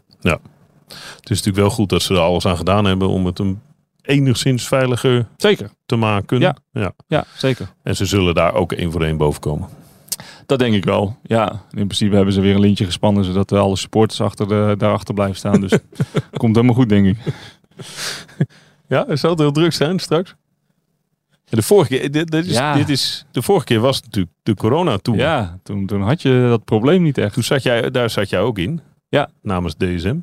Het 0.88 1.30
is 1.30 1.36
natuurlijk 1.38 1.56
wel 1.56 1.70
goed 1.70 1.88
dat 1.88 2.02
ze 2.02 2.14
er 2.14 2.20
alles 2.20 2.46
aan 2.46 2.56
gedaan 2.56 2.84
hebben 2.84 3.08
om 3.08 3.26
het 3.26 3.38
een 3.38 3.60
enigszins 4.02 4.68
veiliger 4.68 5.26
Zeker. 5.36 5.70
te 5.86 5.96
maken. 5.96 6.40
Ja. 6.40 6.56
ja. 6.72 6.92
Ja, 7.06 7.24
zeker. 7.36 7.74
En 7.82 7.96
ze 7.96 8.06
zullen 8.06 8.34
daar 8.34 8.54
ook 8.54 8.72
één 8.72 8.92
voor 8.92 9.02
één 9.02 9.16
boven 9.16 9.40
komen. 9.40 9.68
Dat 10.46 10.58
denk 10.58 10.74
ik 10.74 10.84
wel. 10.84 11.16
Ja, 11.22 11.50
in 11.52 11.86
principe 11.86 12.16
hebben 12.16 12.34
ze 12.34 12.40
weer 12.40 12.54
een 12.54 12.60
lintje 12.60 12.84
gespannen 12.84 13.24
zodat 13.24 13.52
eh, 13.52 13.58
alle 13.58 13.76
supporters 13.76 14.20
achter 14.20 14.48
de, 14.48 14.74
daarachter 14.78 15.14
blijven 15.14 15.36
staan. 15.36 15.60
Dus 15.60 15.70
komt 16.36 16.54
helemaal 16.54 16.76
goed, 16.76 16.88
denk 16.88 17.06
ik. 17.06 17.18
Ja, 18.88 19.04
het 19.08 19.18
zal 19.18 19.30
het 19.30 19.38
heel 19.38 19.52
druk 19.52 19.72
zijn 19.72 19.98
straks. 19.98 20.34
De 21.48 21.62
vorige 21.62 21.88
keer, 21.88 22.10
dit, 22.10 22.30
dit 22.30 22.46
is, 22.46 22.52
Ja. 22.52 22.74
dit 22.74 22.88
is, 22.88 23.24
de 23.30 23.42
vorige 23.42 23.64
keer 23.64 23.80
was 23.80 23.96
het 23.96 24.04
natuurlijk 24.04 24.34
de 24.42 24.54
corona 24.54 24.98
toen. 24.98 25.16
Ja, 25.16 25.58
toen, 25.62 25.86
toen 25.86 26.02
had 26.02 26.22
je 26.22 26.46
dat 26.48 26.64
probleem 26.64 27.02
niet 27.02 27.18
echt. 27.18 27.34
Toen 27.34 27.42
zat 27.42 27.62
jij, 27.62 27.90
daar 27.90 28.10
zat 28.10 28.28
jij 28.28 28.40
ook 28.40 28.58
in. 28.58 28.80
Ja. 29.08 29.30
Namens 29.42 29.74
DSM. 29.76 30.16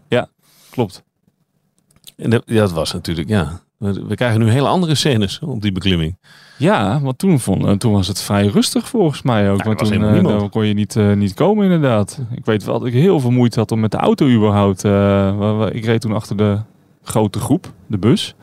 Klopt. 0.70 1.04
En 2.18 2.30
dat, 2.30 2.44
ja, 2.46 2.60
dat 2.60 2.72
was 2.72 2.94
natuurlijk, 2.94 3.30
ja. 3.30 3.62
We, 3.78 4.16
krijgen 4.16 4.40
nu 4.40 4.50
hele 4.50 4.68
andere 4.68 4.96
scènes 4.96 5.40
op 5.40 5.62
die 5.62 5.72
beklimming. 5.72 6.18
Ja, 6.58 7.02
want 7.02 7.18
toen, 7.18 7.40
vond, 7.40 7.66
eh, 7.66 7.72
toen 7.72 7.92
was 7.92 8.08
het 8.08 8.22
vrij 8.22 8.48
rustig 8.48 8.90
volgens 8.90 9.22
mij 9.22 9.52
ook. 9.52 9.58
Ja, 9.58 9.64
want 9.64 9.80
was 9.80 9.90
toen 9.90 10.30
eh, 10.30 10.50
kon 10.50 10.66
je 10.66 10.74
niet, 10.74 10.96
eh, 10.96 11.14
niet 11.14 11.34
komen 11.34 11.64
inderdaad. 11.64 12.22
Ik 12.36 12.46
weet 12.46 12.64
wel 12.64 12.80
dat 12.80 12.88
ik 12.88 12.94
heel 12.94 13.20
veel 13.20 13.32
moeite 13.32 13.60
had 13.60 13.72
om 13.72 13.80
met 13.80 13.92
de 13.92 13.98
auto 13.98 14.28
überhaupt. 14.28 14.84
ik 15.74 15.86
reed 15.86 16.02
toen 16.02 16.14
achter 16.14 16.38
de 16.38 16.60
grote 17.04 17.40
groep, 17.40 17.72
de 17.88 17.98
bus. 17.98 18.36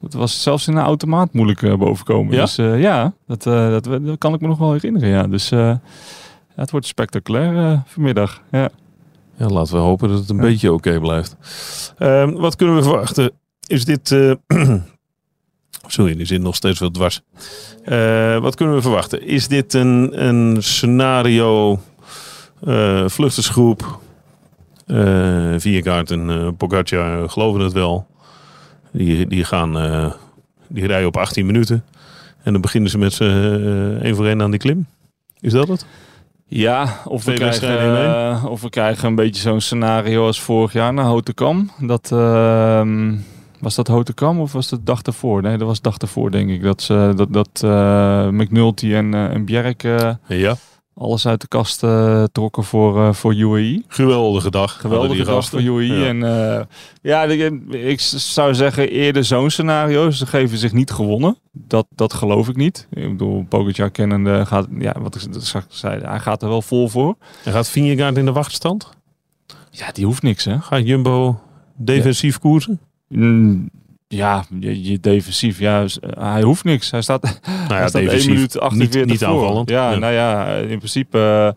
Het 0.00 0.14
was 0.14 0.42
zelfs 0.42 0.68
in 0.68 0.76
een 0.76 0.82
automaat 0.84 1.32
moeilijk 1.32 1.62
eh, 1.62 1.74
bovenkomen. 1.76 2.34
Ja? 2.34 2.40
Dus 2.40 2.58
eh, 2.58 2.80
ja, 2.80 3.12
dat, 3.26 3.46
eh, 3.46 3.70
dat, 3.70 3.84
dat 3.84 4.18
kan 4.18 4.34
ik 4.34 4.40
me 4.40 4.46
nog 4.48 4.58
wel 4.58 4.72
herinneren. 4.72 5.08
Ja. 5.08 5.26
Dus 5.26 5.48
ja, 5.48 5.80
het 6.54 6.70
wordt 6.70 6.86
spectaculair 6.86 7.82
vanmiddag. 7.86 8.42
Ja. 8.50 8.68
Ja, 9.36 9.46
laten 9.46 9.74
we 9.74 9.80
hopen 9.80 10.08
dat 10.08 10.18
het 10.18 10.30
een 10.30 10.36
Ja. 10.36 10.42
beetje 10.42 10.72
oké 10.72 11.00
blijft. 11.00 11.36
Ehm, 11.98 12.32
wat 12.32 12.56
kunnen 12.56 12.76
we 12.76 12.82
verwachten? 12.82 13.30
Is 13.66 13.84
dit... 13.84 14.10
eh, 14.12 14.32
Sorry, 15.86 16.14
die 16.16 16.26
zit 16.26 16.40
nog 16.42 16.54
steeds 16.54 16.78
wel 16.78 16.90
dwars. 16.90 17.20
Wat 18.42 18.54
kunnen 18.54 18.74
we 18.74 18.82
verwachten? 18.82 19.26
Is 19.26 19.48
dit 19.48 19.74
een, 19.74 20.24
een 20.26 20.56
scenario... 20.62 21.80
eh 22.66 23.08
vluchtersgroep... 23.08 23.98
Vierkaart 25.56 26.10
en 26.10 26.54
Pogacar 26.56 27.28
geloven 27.30 27.60
het 27.60 27.72
wel. 27.72 28.06
Die, 28.92 29.26
die 29.26 29.44
gaan... 29.44 29.78
eh, 29.78 30.12
die 30.68 30.86
rijden 30.86 31.06
op 31.06 31.16
18 31.16 31.46
minuten. 31.46 31.84
En 32.42 32.52
dan 32.52 32.60
beginnen 32.60 32.90
ze 32.90 32.98
met 32.98 33.12
z'n 33.12 33.24
eh, 33.24 34.04
één 34.04 34.16
voor 34.16 34.26
één 34.26 34.42
aan 34.42 34.50
die 34.50 34.60
klim. 34.60 34.86
Is 35.40 35.52
dat 35.52 35.68
het? 35.68 35.86
Ja, 36.46 37.00
of 37.04 37.24
we, 37.24 37.32
Twee 37.32 37.48
krijgen, 37.48 38.04
eh, 38.04 38.44
of 38.44 38.60
we 38.60 38.70
krijgen 38.70 39.08
een 39.08 39.14
beetje 39.14 39.42
zo'n 39.42 39.60
scenario 39.60 40.26
als 40.26 40.40
vorig 40.40 40.72
jaar 40.72 40.92
naar 40.92 41.04
Hotekam. 41.04 41.70
Dat, 41.78 42.12
ehm, 42.12 43.14
was 43.60 43.74
dat 43.74 43.86
Hotekam 43.86 44.40
of 44.40 44.52
was 44.52 44.68
dat 44.68 44.86
dag 44.86 45.02
ervoor? 45.02 45.42
Nee, 45.42 45.56
dat 45.58 45.66
was 45.66 45.80
dag 45.80 45.96
ervoor 45.96 46.30
denk 46.30 46.50
ik. 46.50 46.62
Dat, 46.62 46.82
ze, 46.82 47.12
dat, 47.16 47.32
dat 47.32 47.60
eh, 47.64 48.28
McNulty 48.28 48.94
en, 48.94 49.14
eh, 49.14 49.24
en 49.24 49.44
Bjerk 49.44 49.84
eh, 49.84 50.10
Ja. 50.26 50.56
Alles 50.94 51.26
uit 51.26 51.40
de 51.40 51.48
kast 51.48 51.82
eh, 51.82 52.24
trokken 52.32 52.64
voor, 52.64 53.06
eh, 53.06 53.12
voor 53.12 53.34
UAE. 53.34 53.82
Geweldige 53.88 54.50
dag. 54.50 54.80
Geweldige 54.80 55.24
dag 55.24 55.34
gasten. 55.34 55.62
voor 55.62 55.68
UAE. 55.68 55.98
Ja. 55.98 56.06
En 56.06 56.22
eh, 56.22 56.64
ja, 57.02 57.24
ik, 57.24 57.52
ik 57.70 58.00
zou 58.00 58.54
zeggen 58.54 58.90
eerder 58.90 59.24
zo'n 59.24 59.50
scenario. 59.50 60.10
Ze 60.10 60.26
geven 60.26 60.58
zich 60.58 60.72
niet 60.72 60.90
gewonnen. 60.90 61.36
Dat, 61.52 61.86
dat 61.94 62.12
geloof 62.12 62.48
ik 62.48 62.56
niet. 62.56 62.86
Ik 62.90 63.08
bedoel, 63.08 63.44
Pogacar 63.48 63.90
kennende 63.90 64.46
gaat, 64.46 64.66
ja, 64.78 64.94
wat 65.00 65.14
ik 65.14 65.20
straks 65.30 65.78
zei, 65.78 66.00
hij 66.04 66.20
gaat 66.20 66.42
er 66.42 66.48
wel 66.48 66.62
vol 66.62 66.88
voor. 66.88 67.16
En 67.44 67.52
gaat 67.52 67.68
Vingegaard 67.68 68.16
in 68.16 68.24
de 68.24 68.32
wachtstand? 68.32 68.90
Ja, 69.70 69.92
die 69.92 70.04
hoeft 70.04 70.22
niks 70.22 70.44
hè. 70.44 70.60
Gaat 70.60 70.86
Jumbo 70.86 71.40
defensief 71.76 72.38
koersen? 72.38 72.80
Mm, 73.08 73.70
Ja, 74.14 74.44
je, 74.60 74.84
je 74.84 75.00
defensief. 75.00 75.58
Ja, 75.58 75.88
s- 75.88 75.98
hij 76.00 76.42
hoeft 76.42 76.64
niks. 76.64 76.90
Hij 76.90 77.02
staat, 77.02 77.22
Nou 77.46 77.68
hij 77.68 77.80
ja, 77.80 77.88
staat 77.88 78.00
1 78.00 78.04
defensief. 78.04 78.32
minuut 78.34 78.60
48 78.60 79.00
niet, 79.00 79.10
niet 79.10 79.18
voor. 79.24 79.28
aanvallend. 79.28 79.70
Ja, 79.70 79.94
nou 79.94 80.12
ja, 80.12 80.54
in 80.54 80.78
principe... 80.78 81.54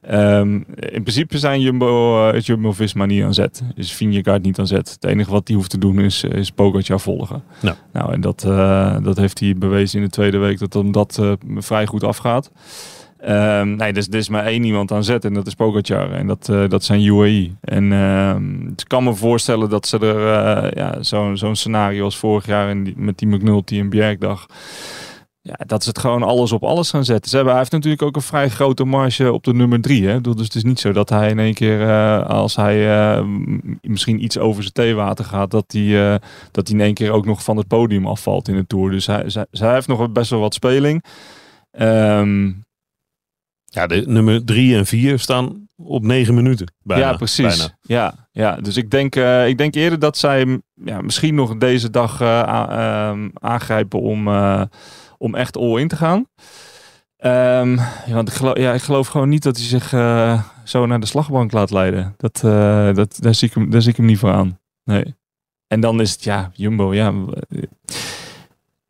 eh, 0.00 0.38
ehm, 0.40 0.54
in 0.78 1.02
principe 1.02 1.38
zijn 1.38 1.60
Jumbo, 1.60 2.28
eh, 2.28 2.36
is 2.36 2.46
Jumbo-Visma 2.46 3.04
niet 3.06 3.22
aan 3.22 3.34
zet. 3.34 3.62
Is 3.74 3.92
Vingegaard 3.92 4.42
niet 4.42 4.58
aan 4.58 4.66
zet. 4.66 4.90
Het 5.00 5.04
enige 5.10 5.30
wat 5.30 5.48
hij 5.48 5.56
hoeft 5.56 5.70
te 5.70 5.78
doen 5.78 6.00
is, 6.00 6.24
is 6.24 6.50
Pogacar 6.50 7.00
volgen. 7.00 7.42
Nou, 7.92 8.12
en 8.12 8.20
dat, 8.20 8.44
eh, 8.44 8.96
dat 9.02 9.16
heeft 9.16 9.40
hij 9.40 9.54
bewezen 9.56 9.98
in 9.98 10.04
de 10.04 10.10
tweede 10.10 10.38
week 10.38 10.58
dat 10.58 10.72
hem 10.74 10.92
dat 10.92 11.18
eh, 11.20 11.32
vrij 11.56 11.86
goed 11.86 12.04
afgaat. 12.04 12.50
Ehm, 13.18 13.76
nee, 13.76 13.92
dus 13.92 14.06
er 14.08 14.14
is 14.14 14.28
maar 14.28 14.44
één 14.44 14.64
iemand 14.64 14.92
aan 14.92 15.04
zet 15.04 15.24
en 15.24 15.34
dat 15.34 15.46
is 15.46 15.54
Pogacar. 15.54 16.12
En 16.12 16.26
dat, 16.26 16.48
eh, 16.48 16.68
dat 16.68 16.84
zijn 16.84 17.02
UAE. 17.02 17.50
En 17.60 17.92
ehm, 17.92 18.66
ik 18.68 18.84
kan 18.86 19.04
me 19.04 19.14
voorstellen 19.14 19.68
dat 19.70 19.86
ze 19.86 19.98
er 19.98 20.32
eh, 20.34 20.70
ja, 20.70 21.02
zo'n 21.34 21.56
scenario 21.56 22.04
als 22.04 22.16
vorig 22.18 22.46
jaar 22.46 22.82
die, 22.84 22.94
met 22.96 23.18
die 23.18 23.28
McNulty 23.28 23.78
en 23.78 23.88
Bjergdag. 23.88 24.46
Ja, 25.40 25.54
dat 25.66 25.82
ze 25.82 25.88
het 25.88 25.98
gewoon 25.98 26.22
alles 26.22 26.52
op 26.52 26.62
alles 26.64 26.90
gaan 26.90 27.04
zetten. 27.04 27.30
Ze 27.30 27.36
hebben, 27.36 27.52
hij 27.54 27.62
heeft 27.62 27.74
natuurlijk 27.74 28.02
ook 28.02 28.16
een 28.16 28.22
vrij 28.22 28.48
grote 28.48 28.84
marge 28.84 29.32
op 29.32 29.44
de 29.44 29.54
nummer 29.54 29.80
drie. 29.80 30.06
Hè? 30.06 30.20
Dus 30.20 30.34
het 30.40 30.54
is 30.54 30.64
niet 30.64 30.80
zo 30.80 30.92
dat 30.92 31.08
hij 31.08 31.30
in 31.30 31.38
één 31.38 31.54
keer, 31.54 31.82
eh, 31.88 32.26
als 32.26 32.56
hij 32.56 33.22
misschien 33.80 34.24
iets 34.24 34.38
over 34.38 34.62
zijn 34.62 34.74
theewater 34.74 35.24
gaat, 35.24 35.50
dat 35.50 35.64
hij, 35.72 36.20
dat 36.50 36.68
hij 36.68 36.76
in 36.78 36.84
één 36.84 36.94
keer 36.94 37.10
ook 37.10 37.26
nog 37.26 37.42
van 37.42 37.56
het 37.56 37.66
podium 37.68 38.06
afvalt 38.06 38.48
in 38.48 38.56
de 38.56 38.66
Tour. 38.66 38.90
Dus 38.90 39.06
hij, 39.06 39.24
zij- 39.50 39.72
heeft 39.72 39.88
nog 39.88 40.12
best 40.12 40.30
wel 40.30 40.40
wat 40.40 40.54
speling. 40.54 41.04
Ehm, 41.70 42.50
Ja, 43.70 43.86
de 43.86 44.02
nummer 44.06 44.44
3 44.44 44.76
en 44.76 44.86
4 44.86 45.18
staan 45.18 45.68
op 45.76 46.02
9 46.02 46.34
minuten. 46.34 46.72
Bijna, 46.82 47.10
ja, 47.10 47.16
precies. 47.16 47.56
Bijna. 47.56 47.78
Ja, 47.80 48.28
ja, 48.32 48.56
dus 48.56 48.76
ik 48.76 48.90
denk, 48.90 49.16
eh, 49.16 49.48
ik 49.48 49.58
denk 49.58 49.74
eerder 49.74 49.98
dat 49.98 50.16
zij 50.16 50.60
ja, 50.74 51.00
misschien 51.00 51.34
nog 51.34 51.56
deze 51.56 51.90
dag 51.90 52.20
eh, 52.20 52.40
ehm, 52.40 53.28
aangrijpen 53.34 54.00
om, 54.00 54.28
eh, 54.28 54.62
om 55.18 55.34
echt 55.34 55.56
all 55.56 55.80
in 55.80 55.88
te 55.88 55.96
gaan. 55.96 56.26
Ehm, 57.16 57.76
ja, 58.06 58.12
want 58.12 58.28
ik 58.28 58.34
geloof, 58.34 58.56
ja, 58.58 58.72
ik 58.72 58.82
geloof 58.82 59.08
gewoon 59.08 59.28
niet 59.28 59.42
dat 59.42 59.56
hij 59.56 59.66
zich 59.66 59.88
zo 60.64 60.86
naar 60.86 61.00
de 61.00 61.06
slagbank 61.06 61.52
laat 61.52 61.70
leiden. 61.70 62.14
Dat, 62.16 62.40
dat, 62.96 63.16
daar, 63.20 63.34
zie 63.34 63.48
ik 63.48 63.54
hem, 63.54 63.70
daar 63.70 63.82
zie 63.82 63.90
ik 63.90 63.96
hem 63.96 64.06
niet 64.06 64.18
voor 64.18 64.32
aan. 64.32 64.58
Nee. 64.84 65.16
En 65.66 65.80
dan 65.80 66.00
is 66.00 66.12
het, 66.12 66.24
ja, 66.24 66.50
Jumbo, 66.54 66.94
ja. 66.94 67.12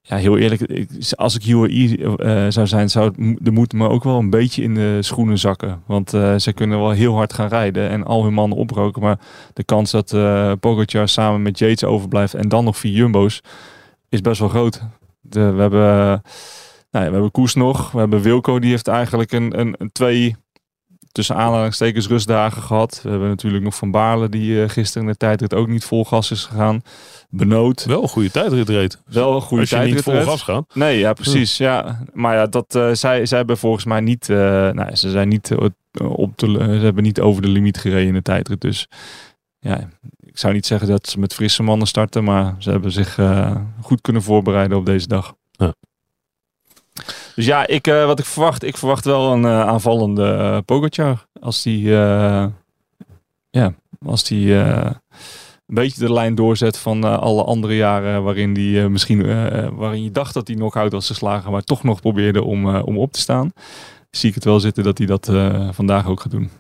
Ja, 0.09 0.17
heel 0.17 0.39
eerlijk, 0.39 0.87
als 1.15 1.37
ik 1.37 1.45
UAE 1.45 2.17
eh, 2.17 2.47
zou 2.49 2.67
zijn, 2.67 2.91
zou 2.91 3.13
de 3.39 3.51
moed 3.51 3.73
me 3.73 3.89
ook 3.89 4.05
wel 4.05 4.19
een 4.19 4.31
beetje 4.31 4.63
in 4.63 4.75
de 4.75 4.99
schoenen 5.03 5.39
zakken. 5.39 5.83
Want 5.87 6.15
eh, 6.15 6.37
ze 6.37 6.53
kunnen 6.53 6.79
wel 6.79 6.91
heel 6.91 7.15
hard 7.15 7.33
gaan 7.33 7.49
rijden 7.49 7.89
en 7.89 8.05
al 8.05 8.25
hun 8.25 8.33
mannen 8.33 8.59
oproken. 8.59 9.03
Maar 9.03 9.19
de 9.53 9.65
kans 9.65 9.91
dat 9.91 10.13
eh 10.13 10.53
Pogacar 10.61 11.09
samen 11.09 11.43
met 11.43 11.59
Yates 11.59 11.85
overblijft 11.85 12.35
en 12.35 12.49
dan 12.49 12.65
nog 12.65 12.77
vier 12.77 12.93
Jumbo's, 12.93 13.41
is 14.09 14.21
best 14.21 14.41
wel 14.41 14.49
groot. 14.49 14.83
De, 15.21 15.53
we 15.53 15.61
hebben, 15.61 15.87
nou 16.91 17.05
ja, 17.05 17.07
we 17.07 17.13
hebben 17.13 17.31
Koes 17.31 17.55
nog, 17.55 17.91
we 17.91 17.99
hebben 17.99 18.21
Wilco, 18.21 18.59
die 18.59 18.71
heeft 18.71 18.89
eigenlijk 18.89 19.33
een, 19.33 19.61
een 19.61 19.93
twee 19.93 20.37
tussen 21.19 21.37
aanhalingstekens 21.37 22.09
rustdagen 22.09 22.63
gehad. 22.63 23.01
We 23.03 23.11
hebben 23.11 23.29
natuurlijk 23.29 23.65
nog 23.65 23.75
Van 23.75 23.91
Baarle, 23.91 24.29
die 24.29 24.63
eh, 24.63 24.69
gisteren 24.69 25.03
in 25.07 25.13
de 25.13 25.19
tijdrit 25.19 25.55
ook 25.55 25.69
niet 25.69 25.85
vol 25.85 26.05
gas 26.05 26.31
is 26.31 26.45
gegaan. 26.45 26.81
Benoot, 27.31 27.85
Wel 27.85 28.03
een 28.03 28.09
goede 28.09 28.31
tijdrit 28.31 28.69
reed. 28.69 28.99
wel 29.07 29.35
een 29.35 29.41
goede 29.41 29.61
Als 29.61 29.71
je 29.71 29.77
niet 29.77 29.85
tijdrit 29.85 30.05
vol 30.05 30.15
red. 30.15 30.25
gas 30.25 30.43
gaat. 30.43 30.75
Nee, 30.75 30.99
ja, 30.99 31.13
precies. 31.13 31.57
Ja. 31.57 32.03
Maar 32.13 32.35
ja, 32.35 32.47
dat, 32.47 32.75
eh, 32.75 32.91
zij, 32.93 33.27
zij 33.27 33.39
hebben 33.39 33.59
volgens 33.59 33.85
mij 33.85 34.01
niet, 34.01 34.29
eh, 34.29 34.37
nou, 34.71 34.95
ze 34.95 35.11
zijn 35.11 35.29
niet 35.29 35.55
op 35.99 36.39
de, 36.39 36.47
ze 36.57 36.85
hebben 36.85 37.03
niet 37.03 37.21
over 37.21 37.43
de 37.43 37.49
limiet 37.49 37.79
gereden 37.79 38.07
in 38.09 38.15
de 38.15 38.23
tijdrit. 38.23 38.61
Dus 38.61 38.89
ja, 39.59 39.89
ik 40.21 40.39
zou 40.39 40.53
niet 40.53 40.67
zeggen 40.67 40.89
dat 40.89 41.09
ze 41.09 41.19
met 41.19 41.35
frisse 41.35 41.63
mannen 41.63 41.87
starten, 41.87 42.25
maar 42.25 42.55
ze 42.59 42.71
hebben 42.71 42.93
zich 42.93 43.19
goed 43.81 44.01
kunnen 44.01 44.23
voorbereiden 44.23 44.77
op 44.79 44.87
deze 44.87 45.07
dag. 45.09 45.35
Ja. 45.51 45.75
Dus 47.39 47.47
ja, 47.47 47.67
ik, 47.67 47.87
eh, 47.87 48.07
wat 48.07 48.19
ik 48.19 48.25
verwacht, 48.25 48.63
ik 48.63 48.77
verwacht 48.77 49.05
wel 49.05 49.33
een 49.33 49.45
eh, 49.45 49.61
aanvallende 49.61 50.63
Pogacar. 50.65 51.27
Als 51.41 51.63
die, 51.63 51.89
ja, 53.51 53.75
als 54.05 54.25
die 54.25 54.55
een 54.55 54.95
beetje 55.67 56.01
de 56.07 56.13
lijn 56.13 56.35
doorzet 56.35 56.79
van 56.79 57.05
alle 57.21 57.45
andere 57.45 57.77
jaren 57.77 58.23
waarin 58.23 58.55
die 58.55 58.89
misschien, 58.89 59.27
waarin 59.77 60.03
je 60.03 60.11
dacht 60.11 60.35
dat 60.35 60.47
hij 60.47 60.57
knock-out 60.57 60.93
was 60.93 61.07
geslagen, 61.07 61.51
maar 61.51 61.63
toch 61.63 61.83
nog 61.83 62.01
probeerde 62.01 62.43
om, 62.43 62.77
om 62.77 62.99
op 62.99 63.13
te 63.13 63.21
staan. 63.21 63.53
Zie 64.11 64.29
ik 64.29 64.35
het 64.35 64.45
wel 64.45 64.61
zitten 64.61 64.85
dat 64.85 64.99
hij 64.99 65.07
dat 65.07 65.31
vandaag 65.75 66.07
ook 66.07 66.21
gaat 66.21 66.31
doen. 66.31 66.51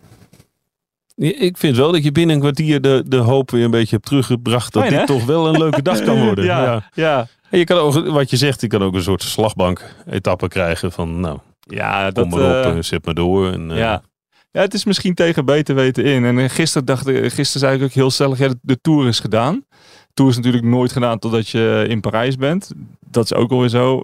Ik 1.19 1.57
vind 1.57 1.77
wel 1.77 1.93
dat 1.93 2.03
je 2.05 2.13
binnen 2.13 2.35
een 2.35 2.41
kwartier 2.41 2.81
de, 2.81 3.05
de 3.07 3.17
hoop 3.17 3.51
weer 3.51 3.65
een 3.65 3.71
beetje 3.71 3.95
hebt 3.97 4.07
teruggebracht. 4.09 4.73
Dat 4.73 4.83
Fijn, 4.83 4.95
dit 4.95 5.09
hè? 5.09 5.15
toch 5.15 5.25
wel 5.25 5.47
een 5.49 5.59
leuke 5.59 5.83
dag 5.83 6.03
kan 6.05 6.19
worden. 6.27 6.45
ja. 6.45 6.63
ja, 6.65 6.91
ja. 6.95 7.27
En 7.51 7.59
je 7.59 7.65
kan 7.65 7.79
ook, 7.79 8.07
wat 8.09 8.31
je 8.31 8.37
zegt, 8.37 8.61
je 8.61 8.67
kan 8.67 8.83
ook 8.83 8.95
een 8.95 9.03
soort 9.03 9.23
slagbank-etappe 9.23 10.49
krijgen 10.49 10.93
van, 10.93 11.21
nou, 11.21 11.39
Ja, 11.61 12.05
kom 12.05 12.13
dat, 12.15 12.29
maar 12.29 12.59
op, 12.59 12.65
eh, 12.65 12.77
eh, 12.77 12.83
zet 12.83 13.05
maar 13.05 13.15
door. 13.15 13.53
En, 13.53 13.71
eh, 13.71 13.79
ja. 13.79 14.03
ja, 14.51 14.61
het 14.61 14.75
is 14.75 14.85
misschien 14.85 15.15
tegen 15.15 15.45
beter 15.45 15.75
weten 15.75 16.05
in. 16.05 16.25
En 16.25 16.51
gisteren, 16.51 16.87
dacht, 16.87 17.07
ik- 17.07 17.33
gisteren 17.33 17.69
zei 17.69 17.77
ik 17.79 17.83
ook 17.85 17.91
heel 17.93 18.11
stellig, 18.11 18.39
ja, 18.39 18.49
de, 18.49 18.59
de 18.63 18.79
Tour 18.81 19.07
is 19.09 19.21
gedaan. 19.21 19.55
De 20.07 20.15
Tour 20.15 20.31
is 20.31 20.37
natuurlijk 20.37 20.65
nooit 20.65 20.93
gedaan 20.93 21.19
totdat 21.19 21.49
je 21.49 21.85
in 21.89 22.01
Parijs 22.01 22.37
bent. 22.37 22.71
Dat 23.11 23.25
is 23.25 23.35
ook 23.35 23.51
alweer 23.51 23.69
zo. 23.69 24.03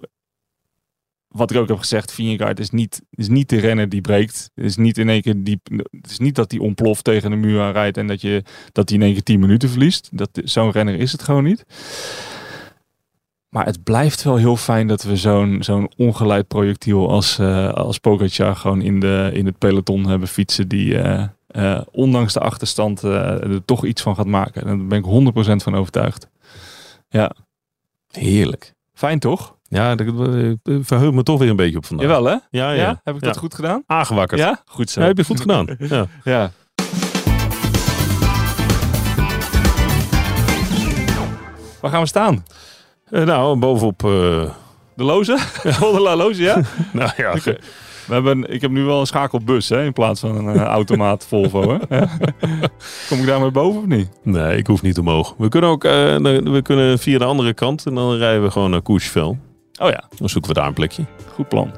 Wat 1.35 1.51
ik 1.51 1.57
ook 1.57 1.69
heb 1.69 1.79
gezegd, 1.79 2.13
Vingegaard 2.13 2.61
is 2.61 2.71
niet, 2.71 3.03
is 3.11 3.29
niet 3.29 3.49
de 3.49 3.59
renner 3.59 3.89
die 3.89 4.01
breekt. 4.01 4.51
Het 4.55 4.65
is 4.65 4.77
niet 4.77 4.99
in 4.99 5.09
één 5.09 5.23
keer 5.23 5.43
diep. 5.43 5.69
Het 5.91 6.11
is 6.11 6.19
niet 6.19 6.35
dat 6.35 6.51
hij 6.51 6.61
ontploft 6.61 7.05
tegen 7.05 7.31
de 7.31 7.37
muur 7.37 7.61
aan 7.61 7.73
rijdt 7.73 7.97
en 7.97 8.07
dat, 8.07 8.21
je, 8.21 8.43
dat 8.73 8.89
hij 8.89 8.99
in 8.99 9.05
één 9.05 9.13
keer 9.13 9.23
10 9.23 9.41
minuten 9.41 9.69
verliest. 9.69 10.09
Dat, 10.13 10.29
zo'n 10.45 10.71
renner 10.71 10.95
is 10.95 11.13
het 11.13 11.23
gewoon 11.23 11.45
niet. 11.45 11.65
Maar 13.49 13.67
het 13.67 13.83
blijft 13.83 14.23
wel 14.23 14.37
heel 14.37 14.57
fijn 14.57 14.87
dat 14.87 15.03
we 15.03 15.17
zo'n 15.17 15.63
zo'n 15.63 15.91
ongeleid 15.97 16.49
projectiel 16.49 17.11
als, 17.11 17.39
eh 17.39 17.73
als 17.73 17.99
Pogacar 17.99 18.57
gewoon 18.57 18.83
in, 18.83 19.01
de, 19.01 19.31
in 19.33 19.47
het 19.47 19.59
peloton 19.59 20.07
hebben 20.07 20.29
fietsen. 20.29 20.69
Die 20.69 20.99
eh, 20.99 21.25
eh, 21.47 21.81
ondanks 21.91 22.33
de 22.33 22.41
achterstand 22.41 23.03
er 23.03 23.65
toch 23.65 23.85
iets 23.85 24.03
van 24.03 24.15
gaat 24.15 24.27
maken. 24.27 24.63
En 24.63 24.67
daar 24.67 24.87
ben 24.87 24.99
ik 24.99 25.33
100% 25.53 25.63
van 25.63 25.75
overtuigd. 25.75 26.29
Ja, 27.09 27.35
Heerlijk. 28.11 28.75
fijn 28.93 29.19
toch? 29.19 29.57
Ja, 29.75 29.95
dat 29.95 30.07
dat 30.63 30.75
verheugt 30.87 31.15
me 31.15 31.23
toch 31.23 31.39
weer 31.39 31.51
een 31.51 31.57
beetje 31.57 31.77
op 31.77 31.87
vandaag. 31.87 32.07
Jawel 32.07 32.25
hè? 32.25 32.31
Ja, 32.51 32.71
ja. 32.71 32.73
Ja, 32.83 33.01
heb 33.05 33.15
ik 33.15 33.21
dat 33.23 33.35
Ja. 33.35 33.41
goed 33.41 33.55
gedaan? 33.55 33.83
Aangewakkerd. 33.87 34.41
Ja, 34.41 34.61
goed 34.67 34.91
zo. 34.91 35.01
Ja, 35.01 35.07
heb 35.07 35.17
je 35.17 35.25
goed 35.25 35.41
gedaan. 35.41 35.67
Ja. 35.79 36.07
Ja. 36.25 36.51
Waar 41.81 41.91
gaan 41.93 42.01
we 42.01 42.07
staan? 42.09 42.45
Eh, 43.11 43.25
nou, 43.25 43.59
bovenop... 43.59 44.05
eh, 44.05 44.11
De 44.97 45.05
loze? 45.05 45.39
De 45.63 46.01
la 46.01 46.17
loze, 46.17 46.43
ja? 46.43 46.61
nou 46.93 47.11
ja, 47.17 47.37
ge- 47.37 47.61
We 48.07 48.15
hebben, 48.15 48.53
ik 48.53 48.61
heb 48.61 48.71
nu 48.71 48.83
wel 48.85 49.01
een 49.01 49.07
schakelbus 49.07 49.69
hè, 49.69 49.85
in 49.85 49.93
plaats 49.93 50.21
van 50.21 50.47
een 50.47 50.55
eh, 50.57 50.63
automaat 50.63 51.27
Volvo. 51.27 51.79
Hè? 51.89 51.99
Kom 53.09 53.19
ik 53.19 53.27
daar 53.27 53.41
maar 53.41 53.51
boven 53.51 53.81
of 53.81 53.87
niet? 53.87 54.09
nee, 54.23 54.57
ik 54.57 54.67
hoef 54.67 54.83
niet 54.83 54.99
omhoog. 54.99 55.35
We 55.39 55.49
kunnen 55.49 55.71
ook 55.71 55.85
eh, 55.85 55.93
we 56.43 56.61
kunnen 56.63 56.99
via 56.99 57.19
de 57.19 57.25
andere 57.25 57.55
kant 57.55 57.87
en 57.87 57.95
dan 57.95 58.13
rijden 58.17 58.43
we 58.43 58.51
gewoon 58.51 58.71
naar 58.71 58.83
Courchevel. 58.83 59.39
Oh 59.81 59.91
ja, 59.91 60.05
Dan 60.17 60.29
zoeken 60.29 60.51
we 60.55 60.59
daar 60.61 60.67
een 60.67 60.75
plekje. 60.75 61.05
goed 61.33 61.49
plan. 61.49 61.73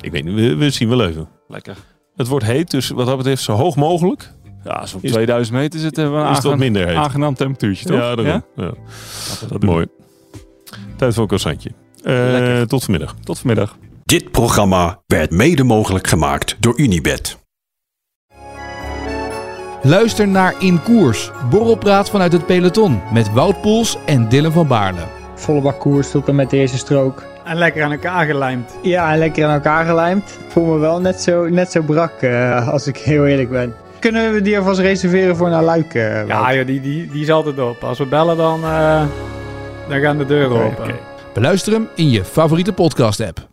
Ik 0.00 0.12
weet 0.12 0.24
niet, 0.24 0.34
we, 0.34 0.54
we 0.54 0.70
zien 0.70 0.88
wel 0.88 1.04
even. 1.06 1.28
Lekker. 1.48 1.76
Het 2.16 2.26
wordt 2.28 2.44
heet, 2.44 2.70
dus 2.70 2.88
wat 2.88 3.06
dat 3.06 3.16
betreft 3.16 3.42
zo 3.42 3.52
hoog 3.52 3.76
mogelijk. 3.76 4.32
Ja, 4.64 4.82
Is- 4.82 4.94
2000 5.12 5.56
meter 5.56 5.80
zitten, 5.80 6.12
we 6.12 6.16
een 6.18 6.22
is 6.22 6.26
wat 6.28 6.36
aangenaam, 6.36 6.58
minder 6.58 6.86
heet. 6.86 6.96
aangenaam 6.96 7.34
temperatuurtje, 7.34 7.86
toch? 7.86 7.96
Ja, 7.96 8.14
daarom. 8.14 8.26
Ja? 8.26 8.42
We 8.54 9.46
dat. 9.48 9.62
Mooi. 9.62 9.86
Tijd 10.96 11.12
voor 11.12 11.22
een 11.22 11.28
croissantje. 11.28 11.70
Eh, 12.02 12.14
Lekker. 12.14 12.66
tot 12.68 12.84
vanmiddag. 12.84 13.14
Tot 13.24 13.38
vanmiddag. 13.38 13.76
Dit 14.04 14.30
programma 14.30 15.02
werd 15.06 15.30
mede 15.30 15.64
mogelijk 15.64 16.06
gemaakt 16.06 16.56
door 16.60 16.78
Unibed. 16.80 17.38
Luister 19.82 20.28
naar 20.28 20.54
In 20.58 20.82
Koers, 20.82 21.30
borrelpraat 21.50 22.10
vanuit 22.10 22.32
het 22.32 22.46
peloton 22.46 23.00
met 23.12 23.32
Wout 23.32 23.60
Poels 23.60 23.96
en 24.06 24.28
Dylan 24.28 24.52
van 24.52 24.66
Baarle. 24.66 25.00
Volle 25.40 25.60
bak 25.60 25.78
koers 25.80 26.10
tot 26.10 26.28
en 26.28 26.34
met 26.34 26.50
de 26.50 26.56
eerste 26.56 26.78
strook. 26.78 27.22
En 27.44 27.56
lekker 27.56 27.82
aan 27.84 27.92
elkaar 27.92 28.26
gelijmd. 28.26 28.76
Ja, 28.82 29.12
en 29.12 29.18
lekker 29.18 29.44
aan 29.46 29.54
elkaar 29.54 29.84
gelijmd. 29.84 30.22
Ik 30.46 30.50
voel 30.52 30.64
me 30.64 30.78
wel 30.78 31.00
net 31.00 31.20
zo, 31.20 31.48
net 31.48 31.70
zo 31.72 31.82
brak, 31.82 32.12
eh, 32.22 32.68
als 32.68 32.86
ik 32.86 32.96
heel 32.96 33.26
eerlijk 33.26 33.50
ben. 33.50 33.74
Kunnen 33.98 34.32
we 34.32 34.42
die 34.42 34.58
alvast 34.58 34.80
reserveren 34.80 35.36
voor 35.36 35.48
naar 35.50 35.62
Luik? 35.62 35.94
eh? 35.94 36.26
Ja, 36.26 36.54
joh, 36.54 36.66
die, 36.66 36.80
die, 36.80 37.08
die 37.10 37.22
is 37.22 37.30
altijd 37.30 37.58
op. 37.58 37.84
Als 37.84 37.98
we 37.98 38.06
bellen, 38.06 38.36
dan, 38.36 38.64
eh, 38.64 39.02
dan 39.88 40.00
gaan 40.00 40.18
de 40.18 40.26
deuren 40.26 40.62
open. 40.62 40.84
oké. 40.84 40.94
Beluister 41.34 41.72
hem 41.72 41.88
in 41.94 42.10
je 42.10 42.24
favoriete 42.24 42.72
podcast 42.72 43.20
app. 43.20 43.48